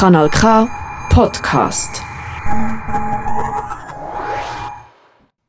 [0.00, 0.66] Kanal K
[1.10, 2.00] Podcast.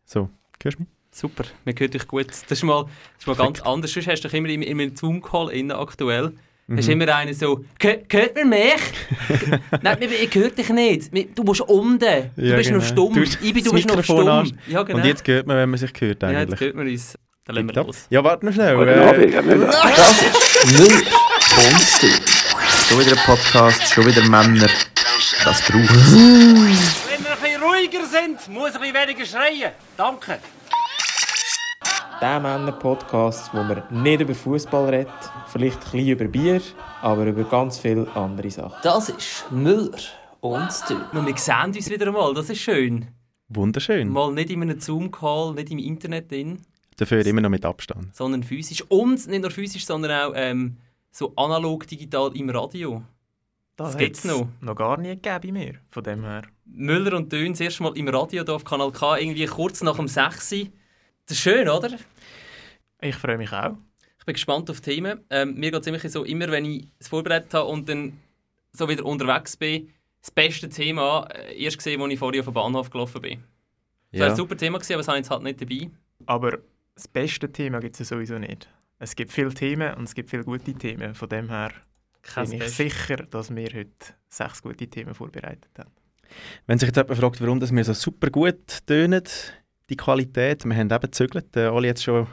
[0.05, 0.27] So,
[0.61, 0.89] hörst du mich?
[1.09, 2.27] Super, man hört dich gut.
[2.29, 3.93] Das ist mal, das ist mal ganz anders.
[3.93, 6.33] Sonst hast du dich immer in, in einem Zoom-Call innen aktuell.
[6.67, 6.77] Mhm.
[6.77, 8.59] Hast immer einen so, hört man mich?
[9.81, 11.11] Nein, ich höre dich nicht.
[11.39, 12.31] Du musst unten.
[12.35, 12.91] Du Ja, bist noch genau.
[12.91, 13.13] stumm.
[13.13, 14.27] Du Ich bin, du bist noch stumm.
[14.27, 14.51] an.
[14.67, 14.99] Ja, genau.
[14.99, 16.59] Und jetzt hört man, wenn man sich hört ja, jetzt eigentlich.
[16.59, 17.17] hört man uns.
[17.45, 18.05] Dann lassen wir los.
[18.09, 18.75] Ja, warte noch schnell.
[18.75, 19.43] Guten Äh, Abend, Herr
[22.91, 24.67] Schon wieder ein Podcast, schon wieder Männer.
[25.45, 29.71] Das braucht Wenn wir ein bisschen ruhiger sind, muss ich ein bisschen weniger schreien.
[29.95, 30.39] Danke.
[32.19, 35.13] Der Männer-Podcast, wo man nicht über Fußball redet,
[35.47, 36.61] vielleicht ein bisschen über Bier,
[37.01, 38.75] aber über ganz viele andere Sachen.
[38.83, 39.97] Das ist Müller
[40.41, 40.69] und.
[41.13, 43.07] Und wir sehen uns wieder einmal, das ist schön.
[43.47, 44.09] Wunderschön.
[44.09, 46.59] Mal nicht in einem Zoom-Call, nicht im Internet drin,
[46.97, 48.13] Dafür immer noch mit Abstand.
[48.13, 48.83] sondern physisch.
[48.89, 50.75] Und nicht nur physisch, sondern auch ähm,
[51.11, 53.03] so analog digital im Radio.
[53.75, 54.47] Das gibt's noch.
[54.61, 56.43] Noch gar nie gegeben bei mir, von dem her.
[56.65, 59.95] Müller und Dön das erste Mal im Radio hier auf Kanal K, irgendwie kurz nach
[59.95, 60.51] dem 6.
[60.53, 60.67] Uhr.
[61.25, 61.97] Das ist schön, oder?
[63.01, 63.75] Ich freue mich auch.
[64.19, 65.21] Ich bin gespannt auf die Themen.
[65.31, 68.19] Ähm, mir geht es immer so, immer wenn ich es vorbereitet habe und dann
[68.71, 69.89] so wieder unterwegs bin,
[70.21, 73.43] das beste Thema äh, erst gesehen, als ich vorher auf den Bahnhof gelaufen bin.
[74.11, 74.33] Das war Ja.
[74.33, 75.89] ein super Thema, gewesen, aber das habe ich jetzt halt nicht dabei.
[76.27, 76.59] Aber
[76.93, 78.69] das beste Thema gibt es sowieso nicht.
[79.03, 81.15] Es gibt viele Themen und es gibt viele gute Themen.
[81.15, 81.71] Von dem her
[82.21, 82.77] Kein bin ich Best.
[82.77, 85.89] sicher, dass wir heute sechs gute Themen vorbereitet haben.
[86.67, 89.23] Wenn sich jetzt jemand fragt, warum das wir so super gut tönen,
[89.89, 92.27] die Qualität, wir haben eben gezögert, äh, alle jetzt schon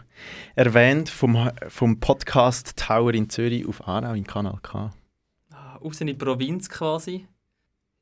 [0.56, 4.92] erwähnt, vom, vom Podcast Tower in Zürich auf Aarau in Kanal K.
[5.50, 7.27] Ah, Raus in die Provinz quasi,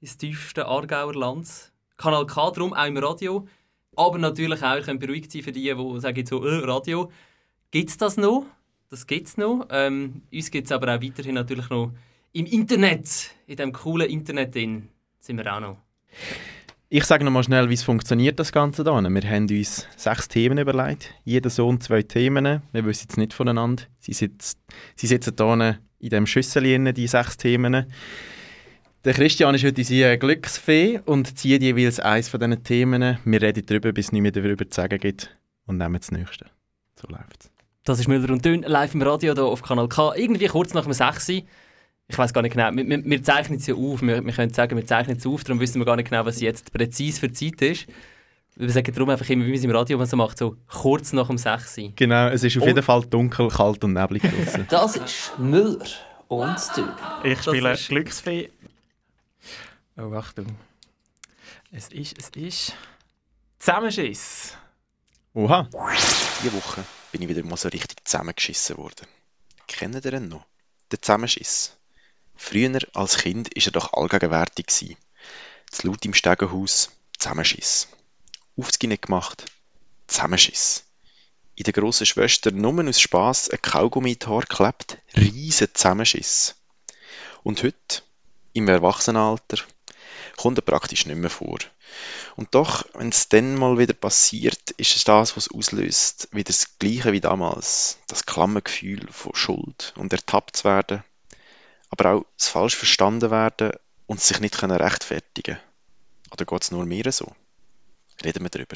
[0.01, 1.73] ins tiefste Aargauer Land.
[1.97, 3.47] Kanal K, darum auch im Radio.
[3.95, 7.13] Aber natürlich auch, ihr könnt beruhigt sein für die, die sagen jetzt so, äh, Radio.
[7.71, 8.47] Gibt es das noch?
[8.89, 9.67] Das gibt noch.
[9.71, 11.93] Ähm, uns gibt es aber auch weiterhin natürlich noch
[12.33, 15.79] im Internet, in diesem coolen Internet drin, sind wir auch noch.
[16.89, 18.93] Ich sage noch mal schnell, wie es funktioniert, das Ganze hier.
[18.93, 21.15] Wir haben uns sechs Themen überlegt.
[21.25, 22.63] Jeder Sohn zwei Themen.
[22.73, 23.83] Wir wissen jetzt nicht voneinander.
[23.99, 24.61] Sie, sitzt,
[24.95, 27.87] sie sitzen hier in diesem Schüssel, die sechs Themen.
[29.05, 33.19] Der Christian ist heute unsere Glücksfee und zieht jeweils eins von diesen Themen.
[33.25, 35.37] Wir reden darüber, bis es nicht mehr darüber zu sagen gibt
[35.67, 36.47] und nehmen das Nächste.
[37.01, 37.56] So läuft es.
[37.87, 40.13] Das ist Müller und Dünn live im Radio hier auf Kanal K.
[40.17, 41.29] Irgendwie kurz nach dem 6.
[41.29, 41.43] Uhr.
[42.09, 42.71] Ich weiß gar nicht genau.
[42.77, 44.03] Wir, wir, wir zeichnen es ja auf.
[44.03, 45.45] Wir, wir können sagen, wir zeichnen es auf.
[45.45, 47.87] Darum wissen wir gar nicht genau, was jetzt präzise für Zeit ist.
[48.57, 51.29] Wir sagen darum einfach immer, wie man es im Radio so macht, so kurz nach
[51.29, 51.79] dem 6.
[51.79, 51.93] Uhr.
[51.95, 52.67] Genau, es ist auf Oh.
[52.67, 54.67] jeden Fall dunkel, kalt und neblig draußen.
[54.71, 55.79] Das ist Müller
[56.27, 56.89] und Stil.
[57.23, 58.51] Ich spiele ist- Glücksfee.
[59.97, 60.47] Oh, Achtung.
[61.71, 62.73] Es ist, es ist...
[63.61, 64.57] Zusammenschiss.
[65.35, 65.69] Oha,
[66.43, 66.83] Diese Woche
[67.17, 69.07] bin ich wieder mal so richtig zusammengeschissen worden.
[69.67, 70.45] Kennt ihr ihn noch?
[70.91, 71.73] Der Zusammenschiss.
[72.35, 74.67] Früher als Kind war er doch allgegenwärtig.
[74.67, 74.97] gewesen.
[75.71, 77.89] Zu laut im Stegenhaus, Zusammenschiss.
[78.59, 79.47] Aufzugehen gemacht,
[80.09, 80.85] Zusammenschiss.
[81.55, 86.55] In der grossen Schwester nur aus Spass ein Kaugummi Haare geklebt, riesen Zusammenschiss.
[87.43, 88.03] Und heute,
[88.53, 89.65] im Erwachsenenalter,
[90.37, 91.61] kommt er praktisch nicht mehr vor.
[92.37, 96.79] Und doch, wenn es dann mal wieder passiert, ist es das, was auslöst, wieder das
[96.79, 97.99] Gleiche wie damals.
[98.09, 101.03] Das klamme Gefühl von Schuld und ertappt zu werden,
[101.89, 103.73] aber auch das falsch verstanden werden
[104.07, 105.57] und sich nicht können rechtfertigen
[106.31, 107.33] Oder geht es nur mir so?
[108.25, 108.75] Reden wir darüber.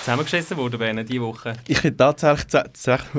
[0.00, 1.54] Zusammengeschissen worden, Bene, diese Woche.
[1.66, 2.54] ich bin tatsächlich,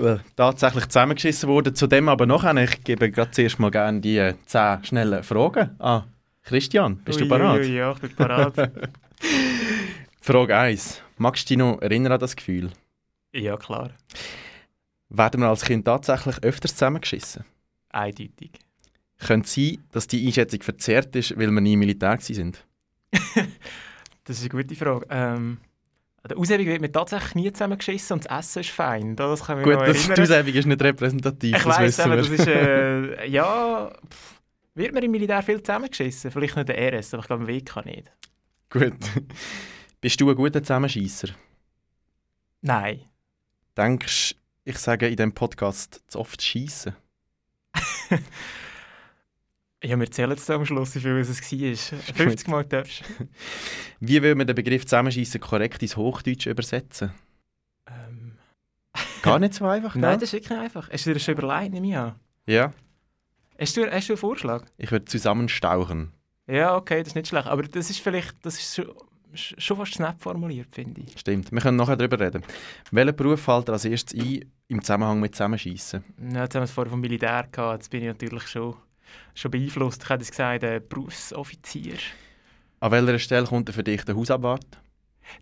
[0.04, 1.76] äh, tatsächlich zusammengeschissen worden.
[1.76, 2.64] Zudem aber noch eine.
[2.64, 6.04] Ich gebe gerade zuerst mal gerne die äh, zehn schnellen Fragen an
[6.44, 6.98] Christian.
[6.98, 7.62] Bist du Ui, bereit?
[7.62, 8.54] ui, ui, ja, ich bin parat.
[10.22, 11.02] Frage 1.
[11.18, 12.72] Magst du dich noch erinnern an das Gefühl?
[13.34, 13.92] ja, klar.
[15.09, 17.44] Werden wir als Kind tatsächlich öfters zusammengeschissen?
[17.90, 18.52] Eindeutig.
[19.20, 22.66] Könnte es sein, dass die Einschätzung verzerrt ist, weil wir nie im Militär sind?
[24.24, 25.08] Das ist eine gute Frage.
[25.09, 25.58] Ähm,
[26.22, 29.16] an der Aushebung wird mir tatsächlich nie zusammengeschissen und das Essen ist fein.
[29.16, 30.12] Das kann Gut, das, die.
[30.12, 32.48] Aushebung ist nicht repräsentativ, Ich das weiss, wissen aber das ist...
[32.48, 33.90] Äh, ja...
[33.90, 34.40] Pff,
[34.76, 36.29] wird mir im Militär viel zusammengeschissen?
[36.29, 38.12] Vielleicht nicht der RS, aber ich glaube im WK nicht.
[38.72, 38.96] Gut.
[40.00, 41.29] Bist du ein guter Zusammenscheisser?
[42.62, 43.02] Nein.
[43.78, 46.96] Denkst ich sage in diesem Podcast zu oft schießen?
[49.84, 52.00] Ja, wir zählen jetzt am Schluss, wie viel es war.
[52.00, 53.03] 50 Mal darfst.
[54.00, 57.12] Wie will man den Begriff Zusammenschießen korrekt ins Hochdeutsche übersetzen?
[57.88, 58.38] Ähm,
[59.23, 60.88] Gar nicht so einfach, nein, das ist wirklich einfach.
[60.91, 62.14] Hast du dir das schon überlegt, nehme ich an?
[62.46, 62.73] Ja,
[63.59, 64.66] Hast du, hast du einen Vorschlag?
[64.78, 66.12] ich würde zusammenstauchen.
[66.52, 67.48] Ja, okay, das ist nicht schlecht.
[67.48, 68.94] Aber das ist vielleicht das ist schon,
[69.34, 71.18] schon fast snap formuliert, finde ich.
[71.18, 72.44] Stimmt, wir können nachher darüber reden.
[72.92, 76.03] Welcher Beruf fällt dir als erstes ein im Zusammenhang mit Zusammenschießen?
[76.34, 77.84] Ja, jetzt haben wir es vorher vom Militär gehabt.
[77.84, 78.76] Jetzt bin ich natürlich schon
[79.34, 80.03] schon beeinflusst.
[80.03, 81.98] Ich hätte es gesagt, äh, Berufsoffizier.
[82.80, 84.66] An welcher Stelle kommt denn für dich der Hausabwart?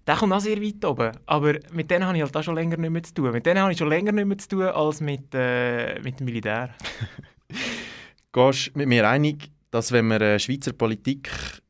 [0.05, 2.77] Der kommt auch sehr weit oben, aber mit denen habe ich halt auch schon länger
[2.77, 3.31] nicht mehr zu tun.
[3.31, 6.25] Mit denen habe ich schon länger nicht mehr zu tun als mit, äh, mit dem
[6.25, 6.75] Militär.
[8.31, 11.29] Gehst du mit mir einig, dass wenn man äh, Schweizer Politik,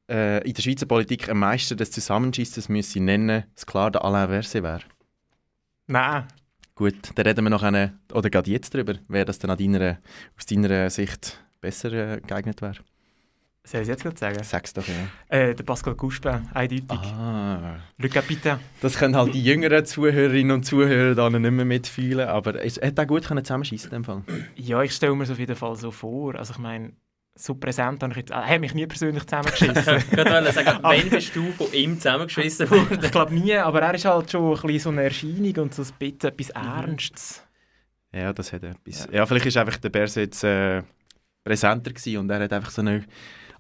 [0.10, 4.30] äh, in der Schweizer Politik am meisten des Zusammenschießes müsse nennen, es klar der Alain
[4.30, 4.82] Verse wäre?
[5.88, 6.28] Nein,
[6.80, 9.98] Gut, dann reden wir noch eine, oder gerade jetzt darüber, wer das dann an deiner,
[10.38, 12.76] aus deiner Sicht besser äh, geeignet wäre.
[13.66, 14.42] soll ich es jetzt gerade sagen?
[14.44, 14.94] Sag's doch, ja.
[15.28, 16.86] Äh, der Pascal Couchepin, eindeutig.
[16.90, 18.62] Ah, Le Capitaine.
[18.80, 23.02] das können halt die jüngeren Zuhörerinnen und Zuhörer dann nicht mehr mitfühlen, aber es hätte
[23.02, 24.24] auch gut zusammenschießen in dem Fall.
[24.56, 26.36] Ja, ich stelle mir es auf jeden Fall so vor.
[26.36, 26.94] Also ich meine,
[27.36, 28.32] so präsent habe ich jetzt...
[28.32, 30.04] Er hat mich nie persönlich zusammengeschissen.
[30.12, 33.00] Ich wollte sagen, wann bist du von ihm zusammengeschissen worden?
[33.02, 35.84] ich glaube nie, aber er ist halt schon ein bisschen so eine Erscheinung und so
[35.84, 37.44] ein bisschen etwas Ernstes.
[38.12, 39.08] Ja, das hat etwas.
[39.12, 40.84] Ja, vielleicht ist einfach der Berse jetzt äh,
[41.44, 43.06] präsenter gewesen und er hat einfach so eine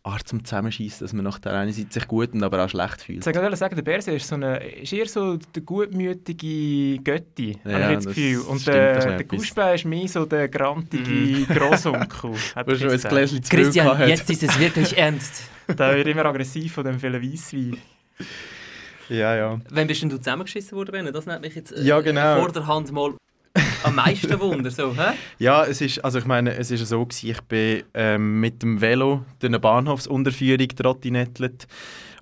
[0.03, 3.01] Art zum Zusammenschießen, dass man nach der einen Seite sich gut und aber auch schlecht
[3.01, 3.25] fühlt.
[3.27, 7.71] Ich wollte sagen, der Berse ist, so eine, ist eher so der gutmütige Götti, Ja,
[7.73, 8.39] habe ich jetzt das Gefühl.
[8.41, 12.31] Und stimmt der, der Couchepin ist mehr so der grantige Grossonkel.
[12.55, 12.99] hat schon ein.
[12.99, 14.07] Gläschen zu Christian, hat.
[14.07, 15.43] jetzt ist es wirklich ernst.
[15.67, 17.77] Der wird immer aggressiv von dem vielen Weisswein.
[19.09, 19.59] Ja, ja.
[19.69, 21.11] Wann bist denn du zusammengeschissen worden?
[21.11, 22.39] Das nimmt mich jetzt äh, Ja, genau.
[22.39, 23.13] vor der Hand mal
[23.83, 24.71] am meisten Wunder.
[24.71, 25.13] So, hä?
[25.37, 28.81] Ja, es ist, also ich meine, es ist so gewesen, ich bin ähm, mit dem
[28.81, 31.67] Velo durch eine Bahnhofsunterführung trottinettelt,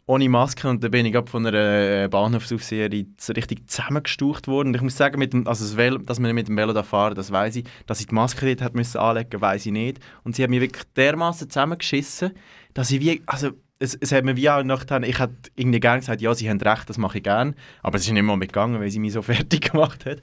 [0.06, 4.69] ohne Maske und dann bin ich von einer äh, Bahnhofsaufseherin richtig zusammengestaucht worden.
[4.69, 6.84] Und ich muss sagen, mit dem, also das Velo, dass man mit dem Velo da
[6.84, 7.66] fahren, das weiß ich.
[7.88, 10.00] Dass ich die Maske dort hat müssen anlegen, weiß ich nicht.
[10.24, 12.31] Und sie hat mich wirklich dermaßen zusammengeschissen,
[12.74, 16.00] dass ich wie, also es, es hat mir wie auch nachher, ich hätte irgendwie gerne
[16.00, 17.54] gesagt, ja, sie haben recht, das mache ich gerne.
[17.84, 20.22] Aber es ist nicht mal mitgegangen, weil sie mich so fertig gemacht hat.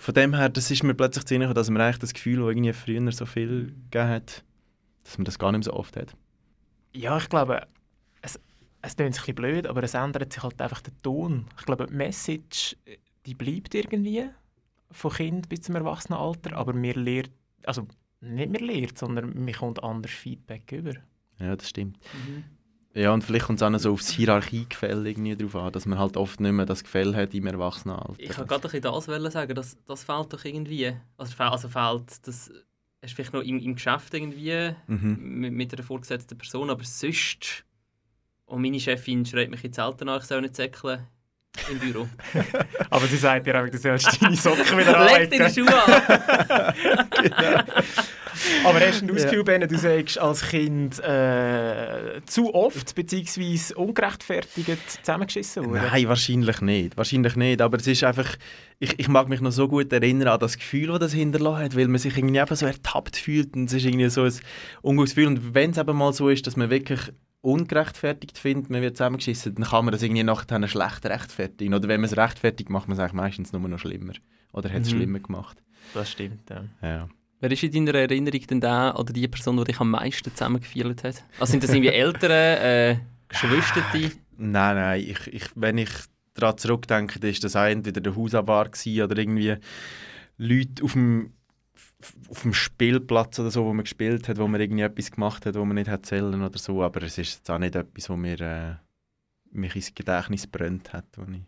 [0.00, 2.72] Von dem her, das ist mir plötzlich zu dass man eigentlich das Gefühl, das irgendwie
[2.72, 4.42] früher so viel gegeben hat,
[5.04, 6.16] dass man das gar nicht mehr so oft hat.
[6.94, 7.66] Ja, ich glaube,
[8.22, 8.40] es,
[8.80, 11.44] es klingt ein bisschen blöd, aber es ändert sich halt einfach der Ton.
[11.58, 12.78] Ich glaube, die Message,
[13.26, 14.30] die bleibt irgendwie
[14.90, 17.32] von Kind bis zum Erwachsenenalter, aber mir lehrt,
[17.64, 17.86] also
[18.22, 20.94] nicht mehr lehrt, sondern mir kommt anders Feedback über.
[21.38, 21.98] Ja, das stimmt.
[22.92, 26.16] Ja, und vielleicht kommt es auch so aufs Hierarchiegefälle irgendwie drauf an, dass man halt
[26.16, 28.14] oft nicht mehr das Gefälle hat im Erwachsenenalter.
[28.18, 28.96] Ich wollte gerade ein bisschen das
[29.30, 30.92] sagen, das, das fehlt doch irgendwie.
[31.16, 32.50] Also, also fehlt das
[33.02, 35.16] hast vielleicht noch im, im Geschäft irgendwie Mhm.
[35.20, 37.64] mit, mit einer vorgesetzten Person, aber sonst.
[38.44, 41.06] Und meine Chefin schreit mich jetzt selten an, ich soll nicht säckeln
[41.70, 42.08] im Büro.
[42.90, 45.68] Aber sie sagt dir auch, du sollst deine Socken wieder Leg deine anlegen.
[45.68, 46.74] Schuhe an!
[48.64, 53.74] Aber hast du das Gefühl, Ben, du sagst als Kind äh, zu oft bzw.
[53.74, 55.82] ungerechtfertigt zusammengeschissen worden?
[55.90, 56.96] Nein, wahrscheinlich nicht.
[56.96, 57.60] Wahrscheinlich nicht.
[57.60, 58.36] Aber es ist einfach,
[58.78, 61.76] ich, ich mag mich noch so gut erinnern an das Gefühl, das das hinterlassen hat,
[61.76, 64.32] weil man sich irgendwie eben so ertappt fühlt und es ist irgendwie so ein
[64.82, 65.28] ungutes Gefühl.
[65.28, 67.00] Und wenn es eben mal so ist, dass man wirklich
[67.42, 71.74] ungerechtfertigt findet, man wird zusammengeschissen, dann kann man das irgendwie nachher schlecht rechtfertigen.
[71.74, 74.12] Oder wenn man es rechtfertigt, macht man es eigentlich meistens nur noch schlimmer.
[74.52, 74.96] Oder hat es Mhm.
[74.96, 75.62] schlimmer gemacht.
[75.94, 76.64] Das stimmt, ja.
[76.82, 77.08] Ja.
[77.40, 81.02] Wer ist in deiner Erinnerung denn der oder die Person, die dich am meisten zusammengefühlt
[81.04, 81.24] hat?
[81.38, 82.96] Also sind das irgendwie Eltern, äh,
[83.28, 83.82] Geschwister?
[84.36, 85.88] Nein, nein, ich, ich, wenn ich
[86.34, 89.56] daran zurückdenke, dann ist das auch entweder der Hausabwart oder irgendwie
[90.36, 91.32] Leute auf dem,
[92.28, 95.54] auf dem Spielplatz oder so, wo man gespielt hat, wo man irgendwie etwas gemacht hat,
[95.54, 98.16] wo man nicht hat zählen oder so, aber es ist jetzt auch nicht etwas, wo
[98.16, 98.74] mir äh,
[99.52, 101.42] mich ins Gedächtnis brennt hat, wo ich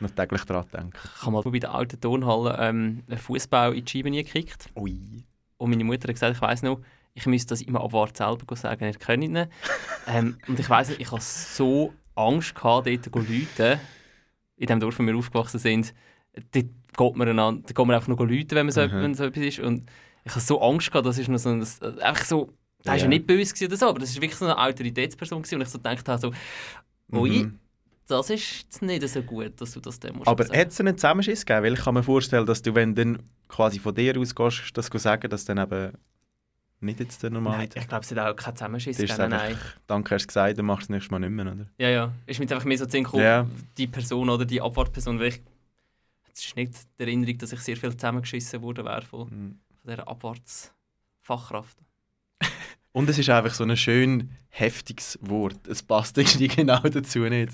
[0.00, 0.98] noch täglich daran denke.
[1.16, 4.70] Ich habe mal bei der alten Turnhalle ähm, einen Fußball in die Scheibe gekriegt.
[4.76, 5.24] Ui.
[5.58, 6.80] Und meine Mutter hat gesagt, ich weiss noch,
[7.14, 9.48] ich müsste das im Abwart selber sagen, ich kann nicht.
[10.06, 13.80] ähm, und ich nicht, ich hatte so Angst, gehabt, dort zu rufen.
[14.56, 15.94] In dem Dorf, wo wir aufgewachsen sind,
[16.52, 18.92] dort geht man, einander, geht man einfach noch rufen, wenn, man so, Mhm.
[19.02, 19.58] wenn so etwas ist.
[19.60, 19.88] Und
[20.24, 22.96] ich hatte so Angst, gehabt, das ist noch so ein, das- einfach so, das war
[22.96, 23.08] ja Ja.
[23.08, 25.54] nicht böse oder so, aber das war wirklich so eine Autoritätsperson gewesen.
[25.56, 26.32] Und ich so gedacht habe, so,
[27.12, 27.58] ui, Mhm.
[28.08, 30.96] das ist jetzt nicht so gut, dass du das dem musst Aber hat es einen
[30.96, 31.64] Zusammenschiss gegeben?
[31.66, 34.76] Weil ich kann mir vorstellen, dass du, wenn du dann quasi von dir aus gehst,
[34.76, 35.92] das sagen, dass dann eben
[36.80, 39.56] nicht jetzt der normale Nein, ich glaube, es hat auch keinen Zusammenschiss gegeben, nein.
[39.86, 41.66] danke, hast du gesagt, dann machst du es nächstes Mal nicht mehr, oder?
[41.78, 42.12] Ja, ja.
[42.26, 43.46] Ist mir einfach mehr so zu Ja.
[43.78, 45.42] die Person oder die Abwartperson, weil ich...
[46.34, 49.58] Es ist nicht die Erinnerung, dass ich sehr viel zusammengeschissen wurde wäre von, Mhm.
[49.82, 51.78] von dieser Abwartsfachkraft.
[52.92, 55.66] Und es ist einfach so ein schön heftiges Wort.
[55.66, 57.52] Es passt irgendwie genau dazu nicht.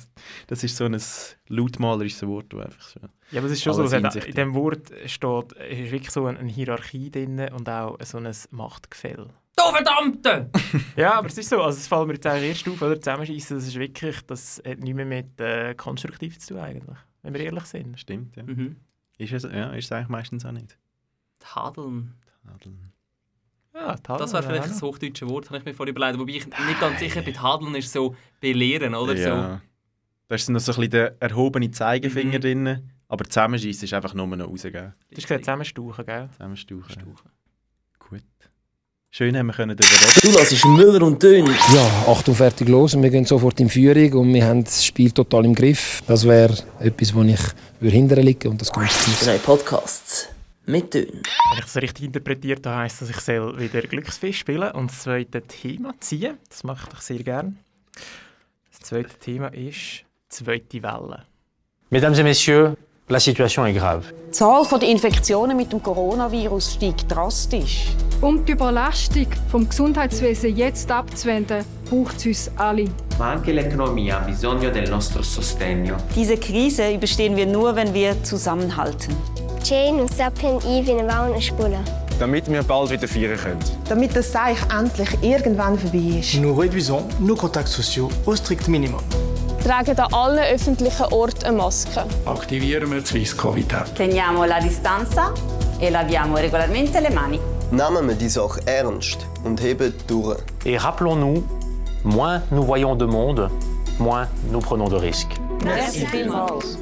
[0.49, 1.01] Das ist so ein
[1.47, 3.01] lautmalerisches Wort, das einfach so...
[3.31, 6.27] Ja, aber es ist schon so, Einsicht, in dem Wort steht, es ist wirklich so
[6.27, 9.31] eine, eine Hierarchie drin und auch so ein Machtgefälle.
[9.59, 10.51] Du Verdammte!
[10.97, 13.57] Ja, aber es ist so, also es fällt mir jetzt eigentlich erst auf, oder zusammenschießen,
[13.57, 17.41] das ist wirklich, das hat nichts mehr mit äh, konstruktiv zu tun eigentlich, wenn wir
[17.41, 17.99] ehrlich sind.
[17.99, 18.43] Stimmt, ja.
[18.45, 18.77] Mhm.
[19.19, 20.77] Ist es, ja, ist es eigentlich meistens auch nicht.
[21.41, 22.15] Tadeln.
[22.45, 22.93] Tadeln.
[23.73, 24.69] Ah, Tadeln, Das wäre vielleicht ja.
[24.71, 26.19] das hochdeutsche Wort, habe ich mir vorhin überlegt.
[26.19, 29.17] Wobei ich nicht ganz sicher bin, Tadeln ist so belehren, oder?
[29.17, 29.23] So.
[29.29, 29.61] Ja.
[30.29, 32.41] Da ist noch so ein bisschen der erhobene Zeigefinger Mhm.
[32.41, 32.91] drin.
[33.09, 34.93] Aber zusammenschießen ist einfach nur noch rausgeben.
[35.11, 36.29] Du hast gesagt, zusammenstauchen, gell?
[36.33, 37.03] Zusammenstauchen.
[37.99, 38.23] Gut.
[39.11, 40.33] Schön haben wir können darüber reden.
[40.33, 41.47] Du hörst Müller und Dön.
[41.47, 42.95] Ja, Achtung, fertig, los.
[42.95, 46.03] Und wir gehen sofort in Führung und wir haben das Spiel total im Griff.
[46.07, 47.41] Das wäre etwas, wo ich
[47.81, 49.25] hindern liegen und das geht nicht.
[49.27, 50.29] Drei Podcasts
[50.67, 51.07] mit Dön.
[51.07, 55.01] Wenn ich das richtig interpretiert habe, heisst das, ich soll wieder Glücksfisch spielen und das
[55.01, 56.37] zweite Thema ziehen.
[56.51, 57.59] Das mache ich doch sehr gern.
[58.71, 61.25] Das zweite Thema ist zweite Welle.
[61.91, 62.77] Mesdames et messieurs,
[63.09, 64.03] la situation est grave.
[64.29, 67.89] Die Zahl der Infektionen mit dem Coronavirus steigt drastisch.
[68.21, 72.85] Um die Überlastung vom Gesundheitswesen jetzt abzuwenden, braucht es uns alle.
[73.19, 75.97] Ma anche l'economia ha bisogno del nostro sostegno.
[76.15, 79.17] Diese Krise überstehen wir nur, wenn wir zusammenhalten.
[79.65, 81.79] Jane und Sapien Eve in eine Spule.
[82.19, 83.61] Damit wir bald wieder feiern können.
[83.89, 86.35] Damit das Seich endlich irgendwann vorbei ist.
[86.35, 89.01] Nous réduisons nos contacts sociaux au strict minimum.
[89.65, 92.05] Tragen an allen öffentlichen Orten eine Maske.
[92.27, 93.95] Aktivieren wir die Swiss Covid App.
[93.95, 95.33] Teniamo la distanza
[95.81, 97.39] e laviamo regolarmente le mani.
[97.71, 100.39] Nehmen wir die Sache ernst und heben durch.
[100.65, 101.43] Et rappelons-nous,
[102.05, 103.51] moins nous voyons de monde,
[103.99, 105.37] moins nous prenons de risques.
[105.65, 106.79] Merci vielmals.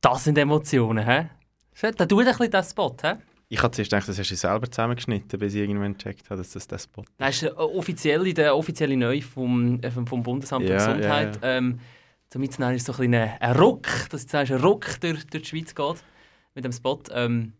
[0.00, 1.28] Das sind Emotionen, hä?
[1.74, 3.14] Schön, Da tut ein bisschen das Spot, hä?
[3.54, 6.50] Ich hatte zuerst gedacht, das hast du selber zusammengeschnitten, bis ich irgendwann gecheckt habe, dass
[6.50, 7.12] das der Spot ist.
[7.18, 11.38] Das ist äh, offiziell der offizielle Neu vom, äh, vom vom Bundesamt für Ja, Gesundheit.
[11.42, 11.78] ja, Ähm,
[12.30, 15.48] damit ist es so ein, bisschen ein, Ruck, dass sagst, ein Ruck durch, durch die
[15.48, 16.02] Schweiz geht
[16.56, 17.00] mit dem Spot.
[17.12, 17.52] Ähm,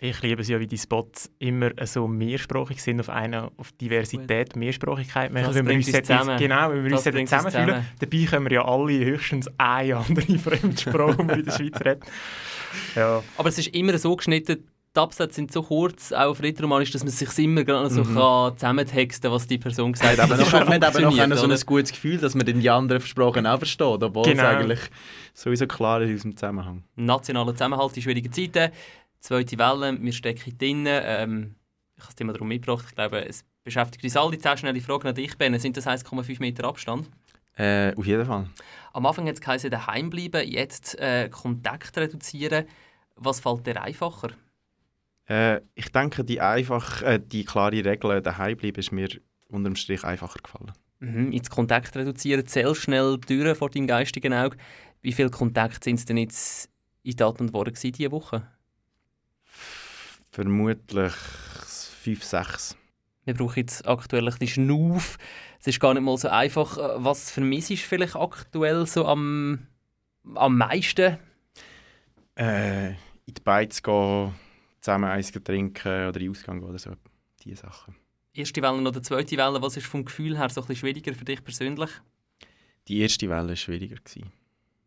[0.00, 4.56] Ich liebe es ja, wie die Spots immer so mehrsprachig sind, auf eine auf Diversität,
[4.56, 5.30] Mehrsprachigkeit.
[5.34, 6.38] Das wenn wir uns jetzt, zusammen.
[6.38, 10.38] genau, wenn wir Das uns jetzt zusammenfühlen, dabei können wir ja alle höchstens eine andere
[10.38, 12.00] Fremdsprache, die wir in der Schweiz reden.
[12.96, 13.22] Ja.
[13.36, 17.02] Aber es ist immer so geschnitten, die Absätze sind so kurz, auch auf Rätoromanisch, dass
[17.02, 18.14] man sich immer gerade so Mhm.
[18.14, 20.30] kann zusammentexten kann, was die Person gesagt hat.
[20.30, 22.68] Das aber noch, man hat aber noch funktioniert, so ein gutes Gefühl, dass man die
[22.70, 24.42] anderen Sprachen auch versteht, obwohl Genau.
[24.42, 24.80] es eigentlich
[25.34, 26.84] sowieso klar ist aus dem Zusammenhang.
[26.96, 28.70] Nationaler Zusammenhalt in schwierigen Zeiten.
[29.18, 30.84] Zweite Welle, wir stecken drin.
[30.86, 31.54] Ähm,
[31.96, 32.84] ich habe das Thema darum mitgebracht.
[32.88, 34.36] Ich glaube, es beschäftigt uns alle.
[34.38, 35.58] Zehn schnelle Fragen an dich, Ben.
[35.58, 37.08] Sind das 1,5 Meter Abstand?
[37.56, 38.48] Äh, auf jeden Fall.
[38.92, 42.66] Am Anfang hat es geheißen, daheim bleiben, jetzt äh, Kontakt reduzieren.
[43.16, 44.30] Was fällt dir einfacher?
[45.28, 49.08] Äh, ich denke, die, einfach, äh, die klare Regel daheim bleiben ist mir
[49.48, 50.72] unterm Strich einfacher gefallen.
[51.00, 54.56] Mhm, jetzt Kontakt reduzieren, zähl schnell durch vor deinem geistigen Auge.
[55.00, 56.70] Wie viele Kontakte sind es denn jetzt
[57.02, 58.46] in Tat und Worte diese Woche?
[60.30, 62.76] Vermutlich 5, 6.
[63.24, 65.18] Wir brauchen jetzt aktuell ein bisschen Schnuff.
[65.60, 66.76] Es ist gar nicht mal so einfach.
[66.78, 69.66] Äh, Was vermisst du vielleicht aktuell so am,
[70.34, 71.18] am meisten?
[72.36, 74.32] Äh, in die Beiz gehen,
[74.82, 76.90] zusammen eins trinken oder in den Ausgang gehen oder so.
[77.42, 77.96] Diese Sachen.
[78.34, 81.24] Erste Welle oder zweite Welle, was ist vom Gefühl her so ein bisschen schwieriger für
[81.24, 81.90] dich persönlich?
[82.88, 83.96] Die erste Welle war schwieriger.
[83.96, 84.32] Gewesen.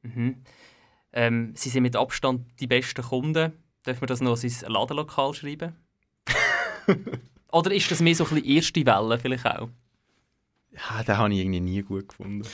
[0.04, 0.44] Mhm.
[1.14, 3.54] Ähm, Sie sind mit Abstand die besten Kunden.
[3.86, 5.75] Dürfen wir das noch an sein Ladenlokal schreiben?
[7.52, 9.70] Oder ist das mehr so ein bisschen erste Welle vielleicht auch?
[10.72, 12.46] Ja, den habe ich irgendwie nie gut gefunden.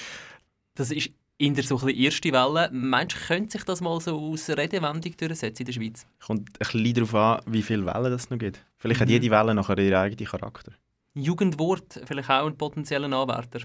[0.76, 1.10] Das ist
[1.42, 2.70] in der so ein bisschen erste Welle.
[2.72, 6.06] Meinst du, könnte sich das mal so aus Redewendung durchsetzen in der Schweiz?
[6.20, 8.64] Kommt ein bisschen darauf an, wie viele Wellen es noch gibt.
[8.78, 9.14] Vielleicht hat Mhm.
[9.14, 10.72] jede Welle nachher ihren eigenen Charakter.
[11.14, 13.62] Jugendwort vielleicht auch ein potenzieller Anwärter?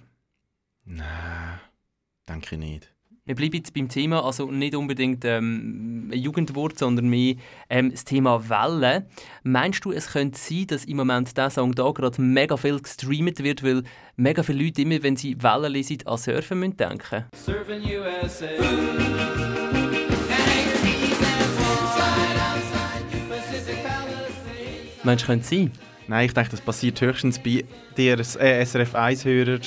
[0.85, 1.61] Nein,
[2.29, 2.93] denke ich nicht.
[3.27, 7.35] Wir bleiben jetzt beim Thema, also nicht unbedingt ähm, ein Jugendwort, sondern mehr
[7.69, 9.05] ähm, das Thema Wellen.
[9.43, 13.43] Meinst du, es könnte sein, dass im Moment dieser Song da gerade mega viel gestreamt
[13.43, 13.83] wird, weil
[14.15, 17.25] mega viele Leute immer, wenn sie Wellen lesen, an Surfen müssen denken?
[17.35, 18.47] Surfing USA.
[25.03, 25.73] Meinst du, könnte es sein?
[26.07, 27.65] Nein, ich denke, das passiert höchstens bei
[27.97, 29.59] dir äh, SRF 1-Hörer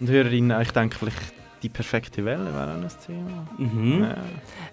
[0.00, 0.58] und Hörerinnen.
[0.62, 3.46] Ich denke, vielleicht die perfekte Welle wäre auch ein Thema.
[3.58, 4.02] Mhm.
[4.02, 4.12] Ja.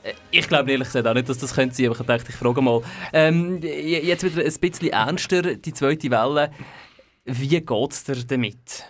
[0.04, 2.36] Äh, Ich glaube ehrlich gesagt auch nicht, dass das könnte sein, aber ich dachte, ich
[2.36, 2.82] frage mal.
[3.14, 6.52] Ähm, jetzt wieder ein bisschen ernster, die zweite Welle.
[7.26, 8.86] Wie geht es dir damit?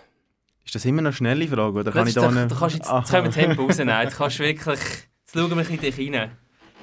[0.64, 1.72] Ist das immer noch eine schnelle Frage?
[1.80, 2.46] Oder Das kann ich da doch- eine...
[2.48, 2.98] du kannst jetzt, Aha.
[3.00, 4.08] jetzt können wir Tempo rausnehmen.
[4.08, 4.66] Du kannst wirklich...
[4.68, 6.30] Jetzt schauen wir in dich rein.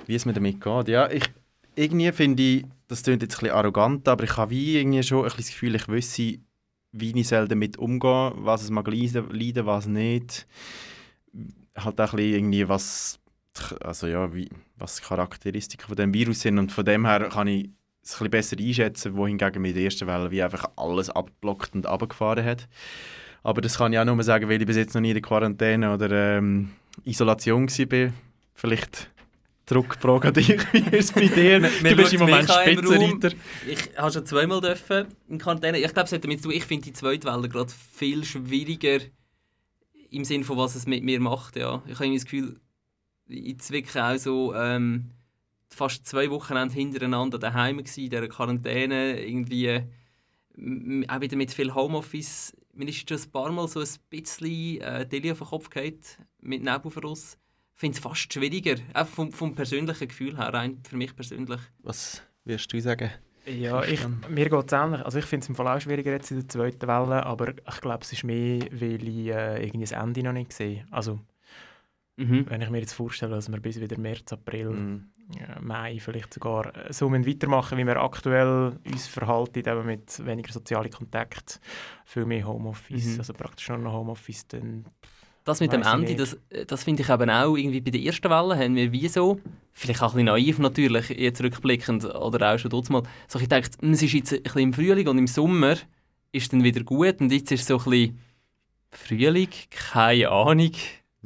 [0.06, 0.88] Wie es mir damit geht.
[0.88, 1.24] Ja, ich,
[1.76, 5.20] irgendwie finde ich, das klingt jetzt ein bisschen arrogant, aber ich habe wie irgendwie schon
[5.20, 6.40] ein bisschen das Gefühl, ich wüsste,
[6.94, 10.48] wie ich damit umgehen was es mag leiden, leiden was nicht.
[11.76, 13.20] Halt auch ein bisschen irgendwie, was,
[13.82, 17.48] also ja, wie, was die Charakteristiken von dem Virus sind und von dem her kann
[17.48, 17.70] ich
[18.04, 21.86] es ein bisschen besser einschätzen, wohingegen mit der ersten Welle wie einfach alles abgeblockt und
[21.86, 22.68] abgefahren hat.
[23.44, 25.22] Aber das kann ich auch nur sagen, weil ich bis jetzt noch nie in der
[25.22, 26.72] Quarantäne oder ähm,
[27.06, 28.14] Isolation war.
[28.54, 29.10] Vielleicht
[29.68, 31.60] Zurückfragen dich, wie ist es bei dir?
[31.60, 33.36] du bist im Moment Spitzenreiter.
[33.68, 35.78] Ich habe schon zweimal dürfen in Quarantäne.
[35.80, 39.00] Ich glaube, es hat damit zu tun, ich finde die zweite Welle gerade viel schwieriger
[40.10, 41.56] im Sinne von, was es mit mir macht.
[41.56, 41.84] Ja.
[41.88, 42.60] Ich habe das Gefühl,
[43.28, 45.12] ich wirklich auch so ähm,
[45.70, 49.22] fast zwei Wochen hintereinander daheim gsi in dieser Quarantäne.
[49.22, 49.82] Irgendwie
[51.08, 52.56] auch wieder mit viel Homeoffice.
[52.74, 56.18] Mir ist schon ein paar Mal so ein bisschen äh, Delia auf den Kopf geht
[56.40, 57.38] mit Nebelverlust
[57.78, 61.62] finde es fast schwieriger, einfach vom, vom persönlichen Gefühl her, rein für mich persönlich.
[61.84, 63.12] Was wirst du sagen?
[63.48, 65.06] Ja, ich, mir geht es ähnlich.
[65.06, 67.82] Also ich finde es im Fall auch schwieriger jetzt in der zweiten Welle, aber ich
[67.82, 70.86] glaube, es ist mehr, weil ich äh, irgendwie das Ende noch nicht sehe.
[70.92, 71.20] Also,
[72.18, 72.46] mhm.
[72.50, 75.12] wenn ich mir jetzt vorstelle, dass wir bis wieder März, April, mhm.
[75.38, 80.52] äh, Mai vielleicht sogar äh, so weitermachen, wie wir aktuell uns verhalten, eben mit weniger
[80.52, 81.62] sozialen Kontakt,
[82.06, 83.20] viel mehr Homeoffice, mhm.
[83.20, 84.86] also praktisch nur noch Homeoffice, dann
[85.48, 86.38] das mit dem Ende, das,
[86.68, 89.40] das finde ich eben auch irgendwie bei der ersten Welle haben wir wie so,
[89.74, 93.48] vielleicht auch ein bisschen naiv natürlich, jetzt rückblickend oder auch schon dort mal, so ich
[93.48, 95.78] dachte, hm, es ist jetzt ein bisschen im Frühling und im Sommer
[96.34, 98.20] ist dann wieder gut und jetzt ist es so ein bisschen
[98.92, 100.72] Frühling, keine Ahnung,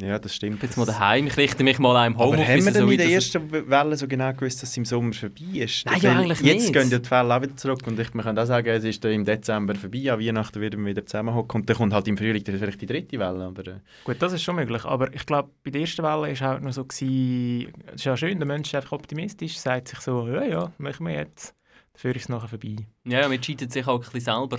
[0.01, 0.61] ja, das stimmt.
[0.63, 2.43] Jetzt mal daheim, ich richte mich mal einem Homeoffice.
[2.43, 4.85] Aber haben wir denn so in der ersten Welle so genau gewusst, dass es im
[4.85, 5.85] Sommer vorbei ist?
[5.85, 6.73] Nein, ja, eigentlich jetzt nicht.
[6.73, 9.03] gehen ja die Fälle auch wieder zurück und ich, man kann auch sagen, es ist
[9.05, 12.43] im Dezember vorbei, an Weihnachten werden wir wieder zusammenhocken und dann kommt halt im Frühling
[12.45, 13.45] vielleicht die dritte Welle.
[13.45, 13.79] Aber, äh.
[14.03, 16.63] Gut, das ist schon möglich, aber ich glaube, bei der ersten Welle war es halt
[16.63, 20.27] noch so, gewesen, es ist ja schön, der Mensch ist einfach optimistisch, sagt sich so,
[20.27, 21.53] ja, ja, machen wir jetzt,
[21.93, 22.75] dafür ist es nachher vorbei.
[23.05, 24.57] Ja, man cheatet sich auch ein bisschen selber.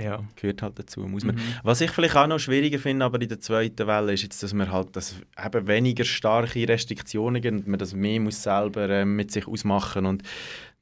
[0.00, 0.24] Ja.
[0.36, 1.34] Gehört halt dazu, muss man.
[1.34, 1.40] Mhm.
[1.62, 4.54] Was ich vielleicht auch noch schwieriger finde, aber in der zweiten Welle, ist jetzt, dass
[4.54, 9.04] man halt das eben weniger starke Restriktionen gibt und man das mehr muss selber äh,
[9.04, 10.22] mit sich ausmachen und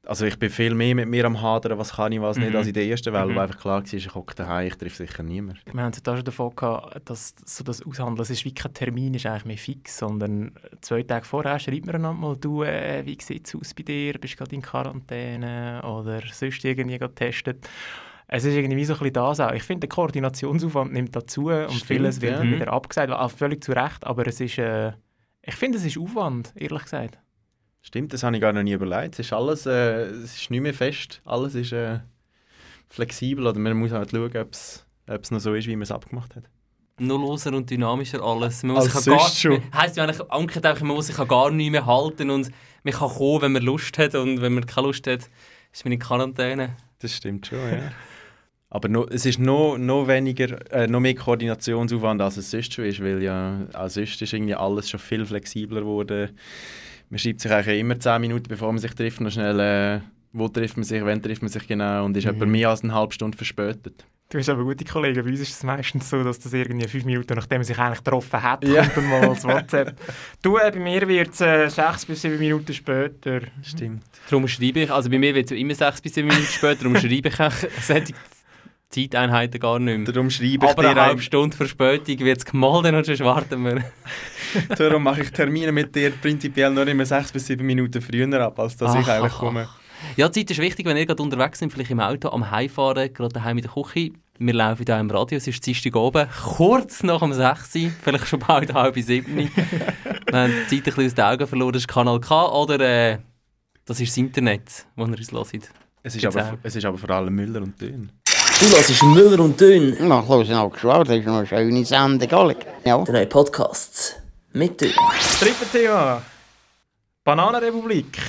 [0.03, 2.45] also ich bin viel mehr mit mir am Hadern, was kann ich, was mhm.
[2.45, 3.35] nicht, als in der ersten Welle, mhm.
[3.35, 5.59] wo einfach klar war, ich hocke daheim, ich treffe sicher niemand.
[5.71, 8.73] Wir haben es da schon davon gehabt, dass so das Aushandeln, es ist wie kein
[8.73, 13.05] Termin, ist eigentlich mehr fix, sondern zwei Tage vorher schreibt man einander mal, du, äh,
[13.05, 17.67] wie sieht es aus bei dir, bist du gerade in Quarantäne oder sonst irgendwie getestet
[18.33, 19.51] es ist irgendwie so ein bisschen das auch.
[19.51, 22.43] Ich finde, der Koordinationsaufwand nimmt dazu und Stimmt, vieles wird ja.
[22.43, 24.93] wieder abgesagt, auch völlig zu Recht, aber es ist, äh,
[25.41, 27.19] ich finde, es ist Aufwand, ehrlich gesagt.
[27.81, 29.15] Stimmt, das habe ich gar noch nie überlegt.
[29.15, 31.99] Es ist alles, äh, es ist nicht mehr fest, alles ist äh,
[32.87, 36.33] flexibel oder man muss halt schauen, ob es noch so ist, wie man es abgemacht
[36.37, 36.45] hat.
[36.99, 38.63] Nullloser und dynamischer alles.
[38.63, 39.61] Man muss Als sich gar, schon.
[39.73, 42.49] Heisst ja eigentlich, einfach, man muss sich gar nicht mehr halten und
[42.83, 45.29] man kann kommen, wenn man Lust hat und wenn man keine Lust hat,
[45.73, 46.77] ist man in Quarantäne.
[46.99, 47.91] Das stimmt schon, ja.
[48.73, 52.85] Aber no, es ist noch, noch weniger, äh, noch mehr Koordinationsaufwand, als es sonst schon
[52.85, 56.29] ist, weil ja als sonst ist irgendwie alles schon viel flexibler geworden.
[57.09, 59.99] Man schreibt sich eigentlich immer 10 Minuten, bevor man sich trifft, noch schnell, äh,
[60.31, 62.35] wo trifft man sich, wann trifft man sich genau und ist mhm.
[62.35, 64.05] etwa mehr als eine halbe Stunde verspätet.
[64.29, 65.21] Du hast aber gute Kollegen.
[65.21, 68.01] Bei uns ist es meistens so, dass das irgendwie fünf Minuten, nachdem man sich eigentlich
[68.01, 68.83] getroffen hat, ja.
[68.83, 69.93] kommt dann mal als WhatsApp.
[70.41, 73.41] du, äh, bei mir wird es äh, sechs bis sieben Minuten später.
[73.61, 74.03] Stimmt.
[74.29, 76.95] Darum schreibe ich, also bei mir wird es immer sechs bis sieben Minuten später, darum
[76.95, 77.51] schreibe ich auch
[78.91, 80.11] Zeiteinheiten gar nicht mehr.
[80.11, 83.83] Darum schreibe ich Aber eine halbe Stunde Verspätung wird es gemalt und sonst warten wir.
[84.77, 88.59] Darum mache ich Termine mit dir prinzipiell nur immer sechs bis sieben Minuten früher ab,
[88.59, 89.69] als dass ach, ich eigentlich komme.
[90.17, 93.33] Ja, Zeit ist wichtig, wenn ihr gerade unterwegs seid, vielleicht im Auto, am Heimfahren, gerade
[93.33, 94.11] daheim in der Küche.
[94.39, 98.39] Wir laufen hier im Radio, es ist Dienstag oben, kurz nach dem 6 vielleicht schon
[98.39, 99.49] bald halb 7 Wir
[100.33, 103.19] haben die Zeit ein bisschen aus den Augen verloren, das ist Kanal K oder äh,
[103.85, 105.69] das ist das Internet, wo ihr uns hört.
[106.03, 108.11] Es ist, aber, es ist aber vor allem Müller und Dön.
[108.61, 109.97] Du hörst Müller und Dünn.
[110.01, 113.03] Na, hören auch geschwört, das ist noch eine schöne Sendung, Ja.
[113.03, 114.17] Drei Podcasts
[114.53, 114.93] mit Dünn.
[115.39, 116.21] Dritte Thema.
[117.23, 118.19] Bananenrepublik.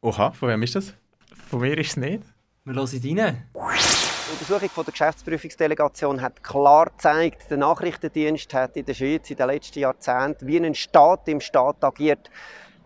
[0.00, 0.94] Oha, von wem ist das?
[1.50, 2.22] Von mir ist es nicht.
[2.64, 3.48] Wir hören rein.
[3.52, 9.36] Die Untersuchung von der Geschäftsprüfungsdelegation hat klar gezeigt, der Nachrichtendienst hat in der Schweiz in
[9.36, 12.30] den letzten Jahrzehnten wie ein Staat im Staat agiert.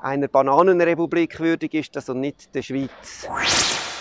[0.01, 3.29] Einer Bananenrepublik würdig ist das und nicht der Schweiz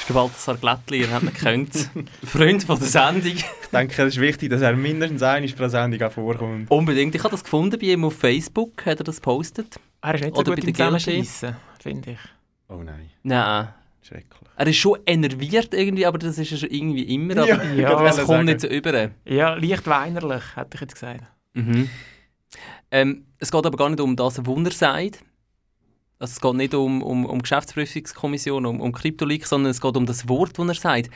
[0.09, 1.89] der Balthasar Glättli, ihr habt ihn gekannt.
[2.23, 3.33] Freund von der Sendung.
[3.33, 6.69] Ich denke, es ist wichtig, dass er mindestens einmal pro Sendung auch vorkommt.
[6.69, 7.15] Unbedingt.
[7.15, 9.79] Ich habe das gefunden bei ihm auf Facebook, hat er das gepostet.
[10.01, 12.19] Er ist nicht so Oder gut im Zusammenschiessen, finde ich.
[12.67, 13.09] Oh nein.
[13.23, 13.69] Nein.
[14.01, 14.49] Schrecklich.
[14.55, 17.37] Er ist schon enerviert irgendwie, aber das ist er schon irgendwie immer.
[17.37, 18.45] Aber ja, ja, es kommt sagen.
[18.45, 19.11] nicht so über.
[19.25, 21.23] Ja, leicht weinerlich, hätte ich jetzt gesagt.
[21.53, 21.89] Mhm.
[22.91, 25.23] Ähm, es geht aber gar nicht um das, was er sagt,
[26.19, 30.05] also es geht nicht um, um, um Geschäftsprüfungskommission, um, um Kryptolik, sondern es geht um
[30.05, 31.09] das Wort, das er sagt.